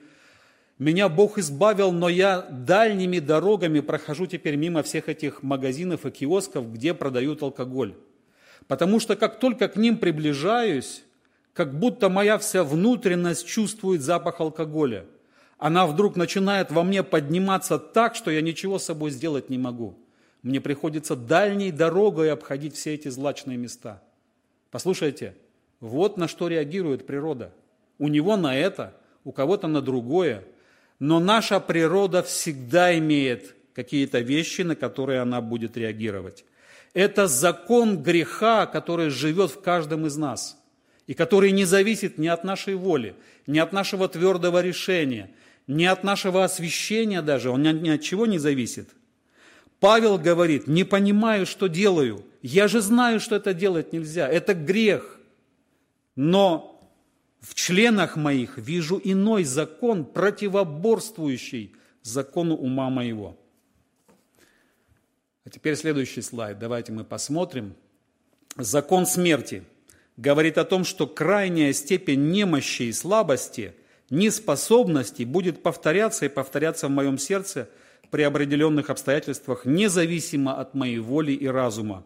меня 0.79 1.09
Бог 1.09 1.39
избавил, 1.39 1.91
но 1.91 2.11
я 2.11 2.43
дальними 2.43 3.19
дорогами 3.19 3.81
прохожу 3.81 4.27
теперь 4.27 4.57
мимо 4.57 4.83
всех 4.83 5.09
этих 5.09 5.43
магазинов 5.43 6.05
и 6.05 6.11
киосков, 6.11 6.71
где 6.71 6.93
продают 6.93 7.43
алкоголь. 7.43 7.95
Потому 8.69 9.01
что 9.01 9.17
как 9.17 9.39
только 9.39 9.69
к 9.69 9.77
ним 9.77 9.99
приближаюсь, 9.99 11.05
как 11.53 11.79
будто 11.79 12.09
моя 12.09 12.37
вся 12.39 12.65
внутренность 12.65 13.47
чувствует 13.47 14.03
запах 14.03 14.41
алкоголя. 14.41 15.07
Она 15.59 15.87
вдруг 15.87 16.17
начинает 16.17 16.71
во 16.71 16.83
мне 16.83 17.03
подниматься 17.03 17.79
так, 17.79 18.15
что 18.15 18.31
я 18.31 18.43
ничего 18.43 18.79
с 18.79 18.85
собой 18.85 19.11
сделать 19.11 19.49
не 19.49 19.57
могу. 19.57 19.97
Мне 20.43 20.61
приходится 20.61 21.17
дальней 21.17 21.73
дорогой 21.73 22.31
обходить 22.31 22.77
все 22.77 22.95
эти 22.95 23.09
злачные 23.09 23.57
места. 23.57 24.03
Послушайте, 24.71 25.35
вот 25.81 26.19
на 26.19 26.29
что 26.29 26.49
реагирует 26.49 27.07
природа. 27.07 27.53
У 27.99 28.09
него 28.09 28.37
на 28.37 28.55
это, 28.55 28.95
у 29.25 29.33
кого-то 29.33 29.67
на 29.67 29.81
другое. 29.81 30.45
Но 30.99 31.21
наша 31.21 31.59
природа 31.59 32.23
всегда 32.23 32.97
имеет 32.99 33.55
какие-то 33.75 34.21
вещи, 34.21 34.63
на 34.63 34.77
которые 34.77 35.21
она 35.21 35.41
будет 35.41 35.77
реагировать. 35.77 36.45
Это 36.97 37.27
закон 37.27 38.03
греха, 38.03 38.65
который 38.65 39.11
живет 39.11 39.51
в 39.51 39.61
каждом 39.61 40.07
из 40.07 40.17
нас, 40.17 40.59
и 41.07 41.13
который 41.13 41.51
не 41.51 41.67
зависит 41.67 42.17
ни 42.17 42.27
от 42.27 42.43
нашей 42.43 42.75
воли, 42.75 43.15
ни 43.47 43.59
от 43.59 43.71
нашего 43.75 44.09
твердого 44.09 44.63
решения, 44.63 45.31
ни 45.67 45.85
от 45.85 46.05
нашего 46.05 46.43
освящения 46.43 47.21
даже, 47.21 47.51
он 47.51 47.65
ни 47.65 47.91
от 47.91 48.01
чего 48.01 48.25
не 48.25 48.39
зависит. 48.39 48.89
Павел 49.79 50.17
говорит, 50.17 50.69
не 50.69 50.85
понимаю, 50.85 51.45
что 51.45 51.67
делаю. 51.67 52.25
Я 52.41 52.67
же 52.67 52.81
знаю, 52.81 53.21
что 53.21 53.37
это 53.37 53.53
делать 53.53 53.93
нельзя. 53.93 54.27
Это 54.27 54.55
грех. 54.55 55.21
Но 56.15 56.81
в 57.41 57.55
членах 57.55 58.17
моих 58.17 58.57
вижу 58.57 58.99
иной 59.05 59.45
закон, 59.45 60.07
противоборствующий 60.07 61.75
закону 62.01 62.57
ума 62.57 62.89
моего. 62.89 63.37
А 65.47 65.49
теперь 65.49 65.77
следующий 65.77 66.23
слайд. 66.23 66.59
Давайте 66.59 66.91
мы 66.91 67.05
посмотрим. 67.05 67.77
Закон 68.57 69.07
смерти 69.07 69.63
говорит 70.17 70.59
о 70.59 70.65
том, 70.65 70.85
что 70.85 71.07
крайняя 71.07 71.73
степень 71.73 72.33
немощи 72.33 72.83
и 72.83 72.93
слабости, 72.93 73.73
неспособности 74.11 75.23
будет 75.23 75.63
повторяться 75.63 76.27
и 76.27 76.29
повторяться 76.29 76.89
в 76.89 76.91
моем 76.91 77.17
сердце 77.17 77.69
при 78.11 78.23
определенных 78.23 78.91
обстоятельствах, 78.91 79.65
независимо 79.65 80.61
от 80.61 80.75
моей 80.75 80.99
воли 80.99 81.33
и 81.33 81.47
разума. 81.47 82.05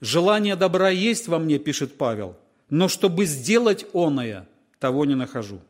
Желание 0.00 0.56
добра 0.56 0.88
есть 0.88 1.28
во 1.28 1.38
мне, 1.38 1.58
пишет 1.58 1.98
Павел, 1.98 2.38
но 2.70 2.88
чтобы 2.88 3.26
сделать 3.26 3.84
оное, 3.92 4.48
того 4.78 5.04
не 5.04 5.14
нахожу. 5.14 5.60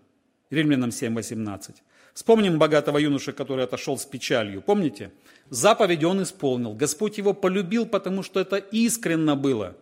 Римлянам 0.51 0.91
7:18. 0.91 1.83
Вспомним 2.15 2.59
богатого 2.59 2.99
юноша, 2.99 3.33
который 3.33 3.65
отошел 3.65 3.97
с 3.97 4.05
печалью. 4.05 4.63
Помните? 4.63 5.13
Заповедь 5.49 6.05
он 6.05 6.23
исполнил. 6.23 6.75
Господь 6.75 7.19
его 7.19 7.35
полюбил, 7.35 7.87
потому 7.87 8.23
что 8.23 8.41
это 8.41 8.57
искренно 8.57 9.37
было. 9.37 9.77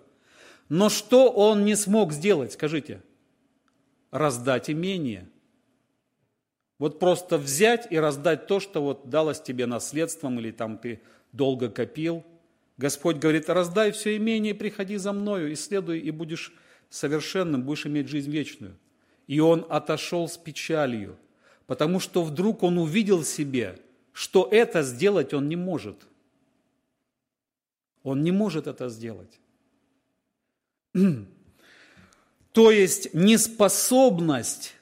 Но 0.69 0.88
что 0.88 1.31
он 1.31 1.64
не 1.64 1.77
смог 1.77 2.12
сделать, 2.12 2.53
скажите? 2.53 3.03
Раздать 4.11 4.71
имение. 4.71 5.29
Вот 6.79 6.99
просто 6.99 7.38
взять 7.38 7.91
и 7.91 7.99
раздать 7.99 8.47
то, 8.47 8.61
что 8.61 8.83
вот 8.83 9.09
далось 9.11 9.41
тебе 9.41 9.67
наследством, 9.67 10.38
или 10.38 10.51
там 10.51 10.79
ты 10.79 11.01
долго 11.33 11.69
копил. 11.69 12.25
Господь 12.77 13.17
говорит, 13.17 13.49
раздай 13.49 13.91
все 13.91 14.17
имение, 14.17 14.55
приходи 14.55 14.97
за 14.97 15.12
мною, 15.12 15.53
исследуй, 15.53 15.99
и 15.99 16.11
будешь 16.12 16.53
совершенным, 16.88 17.64
будешь 17.64 17.87
иметь 17.87 18.09
жизнь 18.09 18.31
вечную. 18.31 18.77
И 19.27 19.41
он 19.41 19.67
отошел 19.69 20.29
с 20.29 20.37
печалью, 20.37 21.19
потому 21.68 22.00
что 22.00 22.22
вдруг 22.24 22.62
он 22.62 22.78
увидел 22.78 23.20
в 23.20 23.26
себе, 23.26 23.78
что 24.12 24.48
это 24.50 24.83
сделать 24.83 25.35
он 25.35 25.48
не 25.48 25.54
может. 25.54 25.96
Он 28.02 28.24
не 28.24 28.33
может 28.33 28.66
это 28.66 28.88
сделать. 28.88 29.38
То 32.52 32.70
есть 32.70 33.12
неспособность 33.12 34.74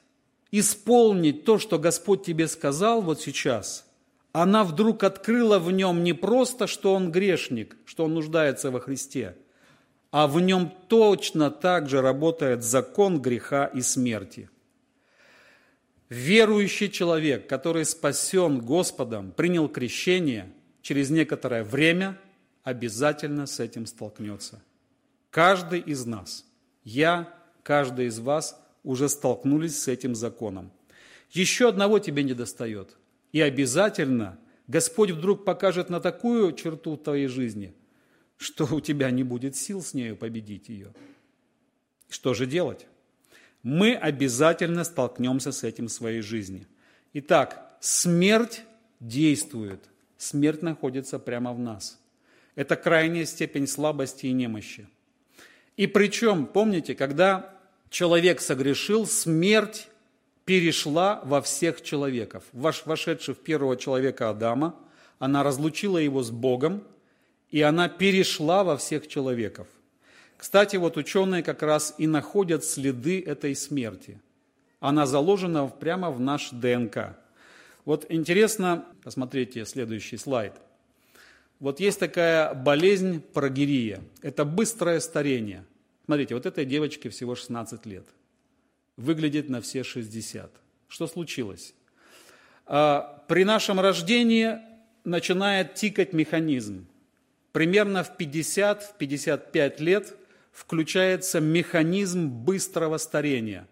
исполнить 0.49 1.43
то, 1.43 1.59
что 1.59 1.77
Господь 1.77 2.23
тебе 2.23 2.47
сказал 2.47 3.01
вот 3.01 3.19
сейчас, 3.19 3.85
она 4.31 4.63
вдруг 4.63 5.03
открыла 5.03 5.59
в 5.59 5.73
нем 5.73 6.05
не 6.05 6.13
просто, 6.13 6.67
что 6.67 6.93
он 6.93 7.11
грешник, 7.11 7.75
что 7.85 8.05
он 8.05 8.13
нуждается 8.13 8.71
во 8.71 8.79
Христе, 8.79 9.35
а 10.11 10.27
в 10.27 10.39
нем 10.39 10.71
точно 10.87 11.51
так 11.51 11.89
же 11.89 11.99
работает 11.99 12.63
закон 12.63 13.21
греха 13.21 13.65
и 13.65 13.81
смерти– 13.81 14.49
Верующий 16.09 16.89
человек, 16.89 17.47
который 17.47 17.83
спасен 17.83 18.59
Господом, 18.59 19.31
принял 19.31 19.67
крещение, 19.67 20.53
через 20.81 21.09
некоторое 21.09 21.63
время 21.63 22.17
обязательно 22.63 23.45
с 23.45 23.59
этим 23.59 23.85
столкнется. 23.85 24.61
Каждый 25.29 25.81
из 25.81 26.05
нас, 26.05 26.45
я, 26.83 27.33
каждый 27.63 28.05
из 28.05 28.19
вас 28.19 28.59
уже 28.83 29.09
столкнулись 29.09 29.81
с 29.81 29.89
этим 29.89 30.15
законом. 30.15 30.71
Еще 31.31 31.67
одного 31.67 31.99
тебе 31.99 32.23
не 32.23 32.33
достает. 32.33 32.95
И 33.33 33.41
обязательно 33.41 34.39
Господь 34.67 35.11
вдруг 35.11 35.43
покажет 35.43 35.89
на 35.89 35.99
такую 35.99 36.53
черту 36.53 36.95
твоей 36.95 37.27
жизни, 37.27 37.75
что 38.37 38.63
у 38.73 38.79
тебя 38.79 39.11
не 39.11 39.23
будет 39.23 39.57
сил 39.57 39.81
с 39.81 39.93
нею 39.93 40.15
победить 40.15 40.69
ее. 40.69 40.93
Что 42.09 42.33
же 42.33 42.45
делать? 42.45 42.87
Мы 43.67 43.95
обязательно 43.95 44.85
столкнемся 44.85 45.51
с 45.51 45.61
этим 45.65 45.87
в 45.87 45.91
своей 45.91 46.21
жизни. 46.21 46.65
Итак, 47.11 47.75
смерть 47.81 48.61
действует. 49.01 49.83
Смерть 50.17 50.61
находится 50.61 51.19
прямо 51.19 51.51
в 51.51 51.59
нас. 51.59 51.99
Это 52.55 52.77
крайняя 52.77 53.25
степень 53.25 53.67
слабости 53.67 54.27
и 54.27 54.31
немощи. 54.31 54.87
И 55.75 55.85
причем, 55.85 56.45
помните, 56.45 56.95
когда 56.95 57.53
человек 57.89 58.39
согрешил, 58.39 59.05
смерть 59.05 59.89
перешла 60.45 61.19
во 61.25 61.41
всех 61.41 61.81
человеков. 61.81 62.45
Вошедший 62.53 63.33
в 63.33 63.39
первого 63.39 63.75
человека 63.75 64.29
Адама, 64.29 64.75
она 65.19 65.43
разлучила 65.43 65.97
его 65.97 66.23
с 66.23 66.31
Богом, 66.31 66.85
и 67.51 67.61
она 67.61 67.89
перешла 67.89 68.63
во 68.63 68.77
всех 68.77 69.09
человеков. 69.09 69.67
Кстати, 70.37 70.75
вот 70.75 70.97
ученые 70.97 71.43
как 71.43 71.63
раз 71.63 71.95
и 71.97 72.07
находят 72.07 72.63
следы 72.63 73.21
этой 73.21 73.55
смерти. 73.55 74.21
Она 74.79 75.07
заложена 75.07 75.67
прямо 75.67 76.11
в 76.11 76.19
наш 76.19 76.51
ДНК. 76.51 77.17
Вот 77.85 78.05
интересно, 78.09 78.85
посмотрите 79.03 79.65
следующий 79.65 80.17
слайд. 80.17 80.53
Вот 81.59 81.79
есть 81.79 81.99
такая 81.99 82.53
болезнь 82.53 83.19
прогерия. 83.19 84.01
Это 84.21 84.45
быстрое 84.45 84.99
старение. 84.99 85.65
Смотрите, 86.05 86.35
вот 86.35 86.45
этой 86.45 86.65
девочке 86.65 87.09
всего 87.09 87.33
16 87.33 87.85
лет. 87.87 88.05
Выглядит 88.95 89.49
на 89.49 89.61
все 89.61 89.83
60. 89.83 90.51
Что 90.87 91.07
случилось? 91.07 91.73
А, 92.67 93.23
при 93.27 93.43
нашем 93.43 93.79
рождении 93.79 94.59
начинает 95.03 95.73
тикать 95.73 96.13
механизм. 96.13 96.85
Примерно 97.53 98.03
в 98.03 98.15
50-55 98.17 99.81
лет 99.81 100.13
включается 100.57 101.39
механизм 101.39 102.29
быстрого 102.29 102.97
старения. 102.97 103.67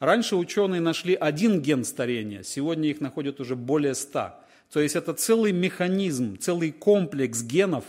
Раньше 0.00 0.36
ученые 0.36 0.82
нашли 0.82 1.14
один 1.14 1.62
ген 1.62 1.82
старения, 1.82 2.42
сегодня 2.42 2.90
их 2.90 3.00
находят 3.00 3.40
уже 3.40 3.56
более 3.56 3.94
ста. 3.94 4.44
То 4.70 4.80
есть 4.80 4.96
это 4.96 5.14
целый 5.14 5.52
механизм, 5.52 6.36
целый 6.38 6.72
комплекс 6.72 7.42
генов, 7.42 7.84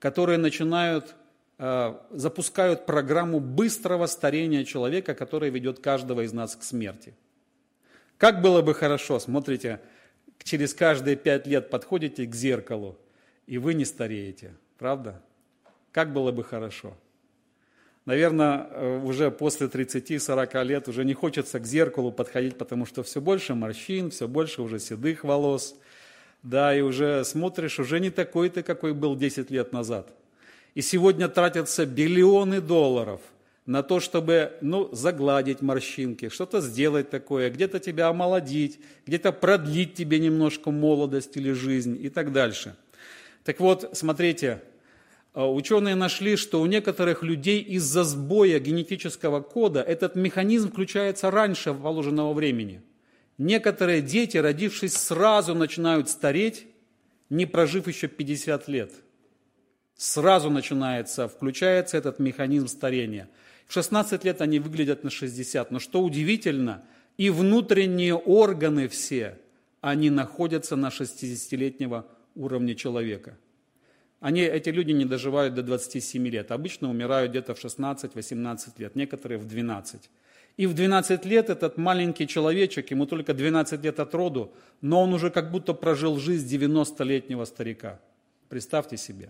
которые 0.00 0.38
начинают, 0.38 1.14
э, 1.58 1.94
запускают 2.10 2.84
программу 2.84 3.38
быстрого 3.38 4.06
старения 4.06 4.64
человека, 4.64 5.14
которая 5.14 5.50
ведет 5.50 5.78
каждого 5.78 6.22
из 6.22 6.32
нас 6.32 6.56
к 6.56 6.64
смерти. 6.64 7.14
Как 8.18 8.42
было 8.42 8.60
бы 8.60 8.74
хорошо, 8.74 9.20
смотрите, 9.20 9.80
через 10.42 10.74
каждые 10.74 11.14
пять 11.14 11.46
лет 11.46 11.70
подходите 11.70 12.26
к 12.26 12.34
зеркалу, 12.34 12.98
и 13.46 13.56
вы 13.56 13.74
не 13.74 13.84
стареете, 13.84 14.56
правда? 14.78 15.22
Как 15.92 16.12
было 16.12 16.32
бы 16.32 16.42
хорошо. 16.42 16.96
Наверное, 18.06 18.68
э, 18.70 19.00
уже 19.02 19.30
после 19.30 19.66
30-40 19.66 20.64
лет 20.64 20.88
уже 20.88 21.04
не 21.04 21.14
хочется 21.14 21.58
к 21.58 21.66
зеркалу 21.66 22.12
подходить, 22.12 22.58
потому 22.58 22.84
что 22.84 23.02
все 23.02 23.20
больше 23.20 23.54
морщин, 23.54 24.10
все 24.10 24.28
больше 24.28 24.60
уже 24.62 24.78
седых 24.78 25.24
волос. 25.24 25.76
Да, 26.42 26.76
и 26.76 26.82
уже 26.82 27.24
смотришь, 27.24 27.78
уже 27.78 28.00
не 28.00 28.10
такой 28.10 28.50
ты, 28.50 28.62
какой 28.62 28.92
был 28.92 29.16
10 29.16 29.50
лет 29.50 29.72
назад. 29.72 30.12
И 30.74 30.82
сегодня 30.82 31.28
тратятся 31.28 31.86
биллионы 31.86 32.60
долларов 32.60 33.22
на 33.64 33.82
то, 33.82 34.00
чтобы 34.00 34.52
ну, 34.60 34.90
загладить 34.92 35.62
морщинки, 35.62 36.28
что-то 36.28 36.60
сделать 36.60 37.08
такое, 37.08 37.48
где-то 37.48 37.78
тебя 37.78 38.08
омолодить, 38.08 38.78
где-то 39.06 39.32
продлить 39.32 39.94
тебе 39.94 40.18
немножко 40.18 40.70
молодость 40.70 41.36
или 41.38 41.52
жизнь 41.52 41.98
и 41.98 42.10
так 42.10 42.32
дальше. 42.32 42.76
Так 43.44 43.60
вот, 43.60 43.90
смотрите, 43.94 44.62
ученые 45.42 45.96
нашли, 45.96 46.36
что 46.36 46.60
у 46.60 46.66
некоторых 46.66 47.24
людей 47.24 47.60
из-за 47.60 48.04
сбоя 48.04 48.60
генетического 48.60 49.40
кода 49.40 49.82
этот 49.82 50.14
механизм 50.14 50.70
включается 50.70 51.30
раньше 51.30 51.74
положенного 51.74 52.32
времени. 52.32 52.82
Некоторые 53.36 54.00
дети, 54.00 54.36
родившись 54.36 54.94
сразу, 54.94 55.54
начинают 55.54 56.08
стареть, 56.08 56.66
не 57.30 57.46
прожив 57.46 57.88
еще 57.88 58.06
50 58.06 58.68
лет. 58.68 58.92
Сразу 59.96 60.50
начинается, 60.50 61.26
включается 61.26 61.96
этот 61.96 62.20
механизм 62.20 62.68
старения. 62.68 63.28
В 63.66 63.72
16 63.72 64.22
лет 64.24 64.40
они 64.40 64.60
выглядят 64.60 65.02
на 65.02 65.10
60. 65.10 65.72
Но 65.72 65.80
что 65.80 66.00
удивительно, 66.00 66.84
и 67.16 67.30
внутренние 67.30 68.14
органы 68.14 68.86
все, 68.86 69.38
они 69.80 70.10
находятся 70.10 70.76
на 70.76 70.88
60-летнего 70.88 72.06
уровня 72.36 72.76
человека– 72.76 73.36
они, 74.24 74.40
эти 74.40 74.70
люди 74.70 74.92
не 74.92 75.04
доживают 75.04 75.52
до 75.52 75.62
27 75.62 76.28
лет. 76.28 76.50
Обычно 76.50 76.88
умирают 76.88 77.32
где-то 77.32 77.54
в 77.54 77.62
16-18 77.62 78.70
лет, 78.78 78.96
некоторые 78.96 79.36
в 79.36 79.46
12. 79.46 80.00
И 80.56 80.66
в 80.66 80.72
12 80.72 81.26
лет 81.26 81.50
этот 81.50 81.76
маленький 81.76 82.26
человечек, 82.26 82.90
ему 82.90 83.04
только 83.04 83.34
12 83.34 83.84
лет 83.84 84.00
от 84.00 84.14
роду, 84.14 84.50
но 84.80 85.02
он 85.02 85.12
уже 85.12 85.28
как 85.28 85.50
будто 85.50 85.74
прожил 85.74 86.18
жизнь 86.18 86.56
90-летнего 86.56 87.44
старика. 87.44 88.00
Представьте 88.48 88.96
себе. 88.96 89.28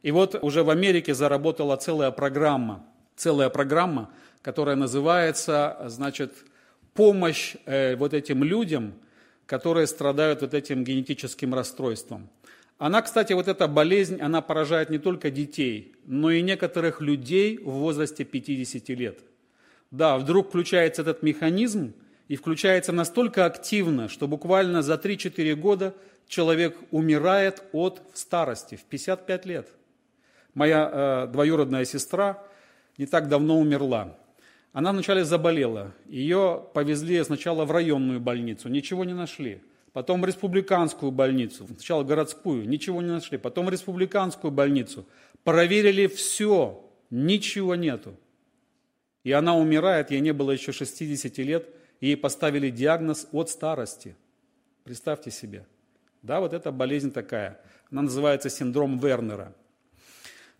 И 0.00 0.10
вот 0.10 0.42
уже 0.42 0.62
в 0.62 0.70
Америке 0.70 1.12
заработала 1.12 1.76
целая 1.76 2.10
программа, 2.10 2.82
целая 3.16 3.50
программа, 3.50 4.10
которая 4.40 4.76
называется, 4.76 5.76
значит, 5.88 6.32
помощь 6.94 7.56
э, 7.66 7.94
вот 7.96 8.14
этим 8.14 8.42
людям, 8.42 8.94
которые 9.44 9.86
страдают 9.86 10.40
вот 10.40 10.54
этим 10.54 10.82
генетическим 10.82 11.52
расстройством. 11.52 12.30
Она, 12.78 13.02
кстати, 13.02 13.32
вот 13.32 13.46
эта 13.46 13.68
болезнь, 13.68 14.20
она 14.20 14.40
поражает 14.40 14.90
не 14.90 14.98
только 14.98 15.30
детей, 15.30 15.94
но 16.06 16.30
и 16.30 16.42
некоторых 16.42 17.00
людей 17.00 17.58
в 17.58 17.70
возрасте 17.70 18.24
50 18.24 18.88
лет. 18.90 19.20
Да, 19.90 20.18
вдруг 20.18 20.48
включается 20.48 21.02
этот 21.02 21.22
механизм, 21.22 21.94
и 22.26 22.36
включается 22.36 22.90
настолько 22.90 23.44
активно, 23.44 24.08
что 24.08 24.26
буквально 24.26 24.82
за 24.82 24.94
3-4 24.94 25.54
года 25.54 25.94
человек 26.26 26.76
умирает 26.90 27.62
от 27.72 28.02
старости, 28.14 28.76
в 28.76 28.84
55 28.84 29.46
лет. 29.46 29.68
Моя 30.54 30.90
э, 30.90 31.26
двоюродная 31.30 31.84
сестра 31.84 32.42
не 32.96 33.06
так 33.06 33.28
давно 33.28 33.58
умерла. 33.58 34.16
Она 34.72 34.92
вначале 34.92 35.24
заболела. 35.24 35.92
Ее 36.06 36.64
повезли 36.72 37.22
сначала 37.22 37.64
в 37.66 37.70
районную 37.70 38.20
больницу, 38.20 38.68
ничего 38.68 39.04
не 39.04 39.12
нашли 39.12 39.60
потом 39.94 40.24
республиканскую 40.26 41.12
больницу, 41.12 41.66
сначала 41.66 42.02
городскую, 42.02 42.68
ничего 42.68 43.00
не 43.00 43.08
нашли, 43.08 43.38
потом 43.38 43.70
республиканскую 43.70 44.50
больницу, 44.50 45.06
проверили 45.44 46.08
все, 46.08 46.84
ничего 47.10 47.76
нету. 47.76 48.16
И 49.22 49.30
она 49.30 49.56
умирает, 49.56 50.10
ей 50.10 50.20
не 50.20 50.32
было 50.32 50.50
еще 50.50 50.72
60 50.72 51.38
лет, 51.38 51.68
ей 52.00 52.16
поставили 52.16 52.70
диагноз 52.70 53.28
от 53.30 53.48
старости. 53.48 54.16
Представьте 54.82 55.30
себе. 55.30 55.64
Да, 56.22 56.40
вот 56.40 56.52
эта 56.54 56.72
болезнь 56.72 57.12
такая. 57.12 57.60
Она 57.90 58.02
называется 58.02 58.50
синдром 58.50 58.98
Вернера. 58.98 59.54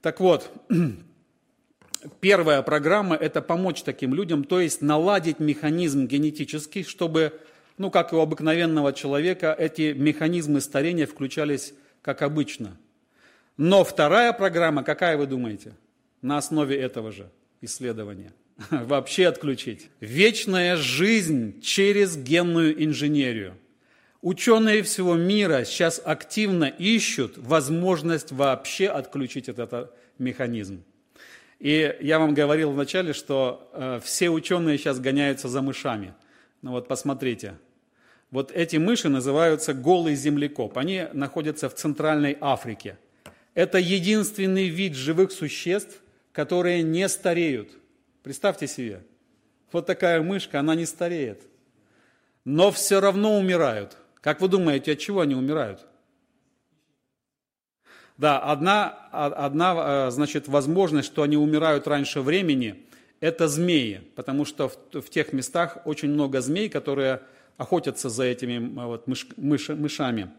Так 0.00 0.20
вот, 0.20 0.48
первая 2.20 2.62
программа– 2.62 3.16
это 3.20 3.42
помочь 3.42 3.82
таким 3.82 4.14
людям, 4.14 4.44
то 4.44 4.60
есть 4.60 4.80
наладить 4.80 5.40
механизм 5.40 6.06
генетический, 6.06 6.84
чтобы 6.84 7.32
ну, 7.76 7.90
как 7.90 8.12
и 8.12 8.16
у 8.16 8.20
обыкновенного 8.20 8.92
человека, 8.92 9.54
эти 9.58 9.92
механизмы 9.92 10.60
старения 10.60 11.06
включались 11.06 11.74
как 12.02 12.22
обычно. 12.22 12.76
Но 13.56 13.84
вторая 13.84 14.32
программа, 14.32 14.82
какая 14.82 15.16
вы 15.16 15.26
думаете, 15.26 15.72
на 16.22 16.38
основе 16.38 16.76
этого 16.76 17.12
же 17.12 17.30
исследования? 17.60 18.32
Вообще 18.70 19.26
отключить. 19.26 19.88
Вечная 20.00 20.76
жизнь 20.76 21.60
через 21.60 22.16
генную 22.16 22.84
инженерию. 22.84 23.54
Ученые 24.22 24.82
всего 24.82 25.14
мира 25.14 25.64
сейчас 25.64 26.00
активно 26.02 26.64
ищут 26.64 27.36
возможность 27.36 28.32
вообще 28.32 28.88
отключить 28.88 29.50
этот 29.50 29.92
механизм. 30.18 30.82
И 31.58 31.94
я 32.00 32.18
вам 32.18 32.32
говорил 32.32 32.70
вначале, 32.70 33.12
что 33.12 33.68
э, 33.72 34.00
все 34.02 34.30
ученые 34.30 34.78
сейчас 34.78 34.98
гоняются 34.98 35.48
за 35.48 35.60
мышами. 35.60 36.14
Ну 36.64 36.70
вот 36.70 36.88
посмотрите, 36.88 37.58
вот 38.30 38.50
эти 38.50 38.78
мыши 38.78 39.10
называются 39.10 39.74
голый 39.74 40.14
землекоп. 40.14 40.78
Они 40.78 41.06
находятся 41.12 41.68
в 41.68 41.74
Центральной 41.74 42.38
Африке. 42.40 42.96
Это 43.52 43.76
единственный 43.76 44.68
вид 44.68 44.94
живых 44.94 45.30
существ, 45.30 46.00
которые 46.32 46.82
не 46.82 47.06
стареют. 47.10 47.68
Представьте 48.22 48.66
себе, 48.66 49.02
вот 49.72 49.84
такая 49.84 50.22
мышка, 50.22 50.58
она 50.58 50.74
не 50.74 50.86
стареет. 50.86 51.42
Но 52.46 52.72
все 52.72 52.98
равно 52.98 53.38
умирают. 53.38 53.98
Как 54.22 54.40
вы 54.40 54.48
думаете, 54.48 54.92
от 54.92 54.98
чего 55.00 55.20
они 55.20 55.34
умирают? 55.34 55.86
Да, 58.16 58.38
одна, 58.38 58.88
одна 59.12 60.10
значит, 60.10 60.48
возможность, 60.48 61.08
что 61.08 61.24
они 61.24 61.36
умирают 61.36 61.86
раньше 61.86 62.22
времени, 62.22 62.83
это 63.20 63.48
змеи, 63.48 64.02
потому 64.16 64.44
что 64.44 64.68
в, 64.68 65.00
в 65.00 65.10
тех 65.10 65.32
местах 65.32 65.78
очень 65.84 66.10
много 66.10 66.40
змей, 66.40 66.68
которые 66.68 67.20
охотятся 67.56 68.08
за 68.08 68.24
этими 68.24 68.58
вот, 68.58 69.06
мыш, 69.06 69.26
мыш, 69.36 69.68
мышами. 69.68 70.30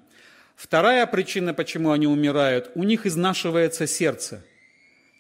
Вторая 0.56 1.06
причина, 1.08 1.54
почему 1.54 1.92
они 1.92 2.08
умирают, 2.08 2.72
у 2.76 2.84
них 2.84 3.06
изнашивается 3.06 3.88
сердце. 3.88 4.44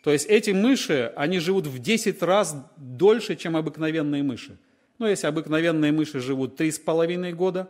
То 0.03 0.11
есть 0.11 0.27
эти 0.27 0.51
мыши, 0.51 1.11
они 1.15 1.39
живут 1.39 1.67
в 1.67 1.79
10 1.79 2.21
раз 2.21 2.55
дольше, 2.77 3.35
чем 3.35 3.57
обыкновенные 3.57 4.23
мыши. 4.23 4.57
Но 4.99 5.07
если 5.07 5.27
обыкновенные 5.27 5.91
мыши 5.91 6.19
живут 6.19 6.59
3,5 6.59 7.31
года, 7.31 7.67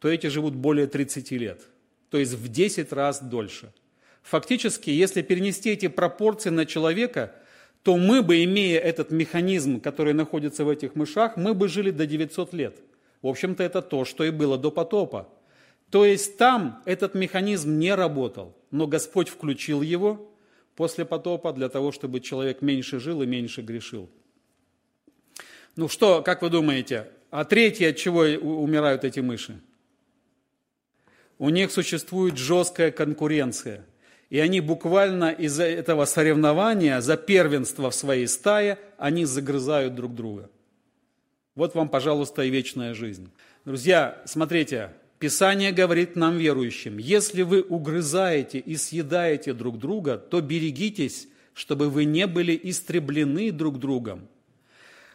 то 0.00 0.08
эти 0.08 0.26
живут 0.26 0.54
более 0.54 0.86
30 0.86 1.30
лет. 1.32 1.62
То 2.10 2.18
есть 2.18 2.34
в 2.34 2.48
10 2.48 2.92
раз 2.92 3.22
дольше. 3.22 3.72
Фактически, 4.22 4.90
если 4.90 5.22
перенести 5.22 5.70
эти 5.70 5.86
пропорции 5.86 6.50
на 6.50 6.66
человека, 6.66 7.32
то 7.86 7.96
мы 7.96 8.22
бы, 8.22 8.44
имея 8.44 8.78
этот 8.80 9.10
механизм, 9.10 9.80
который 9.80 10.12
находится 10.12 10.64
в 10.64 10.68
этих 10.68 10.94
мышах, 10.94 11.36
мы 11.38 11.54
бы 11.54 11.68
жили 11.68 11.90
до 11.90 12.06
900 12.06 12.52
лет– 12.52 12.76
в 13.22 13.28
общем-то, 13.28 13.64
это 13.64 13.82
то, 13.82 14.04
что 14.04 14.22
и 14.22 14.30
было 14.30 14.56
до 14.56 14.70
потопа. 14.70 15.28
То 15.90 16.04
есть 16.04 16.36
там 16.36 16.80
этот 16.84 17.14
механизм 17.14 17.76
не 17.76 17.92
работал, 17.94 18.56
но 18.70 18.86
Господь 18.86 19.28
включил 19.28 19.82
его 19.82 20.32
после 20.74 21.04
потопа 21.04 21.52
для 21.52 21.68
того, 21.68 21.90
чтобы 21.90 22.20
человек 22.20 22.62
меньше 22.62 23.00
жил 23.00 23.22
и 23.22 23.26
меньше 23.26 23.62
грешил. 23.62 24.08
Ну 25.74 25.88
что, 25.88 26.22
как 26.22 26.42
вы 26.42 26.50
думаете, 26.50 27.08
а 27.30 27.44
третье, 27.44 27.90
от 27.90 27.96
чего 27.96 28.20
умирают 28.20 29.04
эти 29.04 29.18
мыши? 29.18 29.60
У 31.38 31.50
них 31.50 31.70
существует 31.70 32.36
жесткая 32.36 32.90
конкуренция. 32.90 33.84
И 34.28 34.38
они 34.38 34.60
буквально 34.60 35.30
из-за 35.30 35.64
этого 35.64 36.04
соревнования 36.04 37.00
за 37.00 37.16
первенство 37.16 37.90
в 37.90 37.94
своей 37.94 38.26
стае, 38.26 38.78
они 38.98 39.24
загрызают 39.24 39.94
друг 39.94 40.14
друга. 40.14 40.50
Вот 41.54 41.74
вам, 41.74 41.88
пожалуйста, 41.88 42.42
и 42.42 42.50
вечная 42.50 42.92
жизнь. 42.92 43.30
Друзья, 43.64 44.20
смотрите, 44.26 44.90
Писание 45.18 45.72
говорит 45.72 46.14
нам, 46.14 46.36
верующим, 46.36 46.98
если 46.98 47.42
вы 47.42 47.62
угрызаете 47.62 48.58
и 48.58 48.76
съедаете 48.76 49.54
друг 49.54 49.78
друга, 49.78 50.18
то 50.18 50.42
берегитесь, 50.42 51.28
чтобы 51.54 51.88
вы 51.88 52.04
не 52.04 52.26
были 52.26 52.58
истреблены 52.64 53.50
друг 53.50 53.78
другом. 53.78 54.28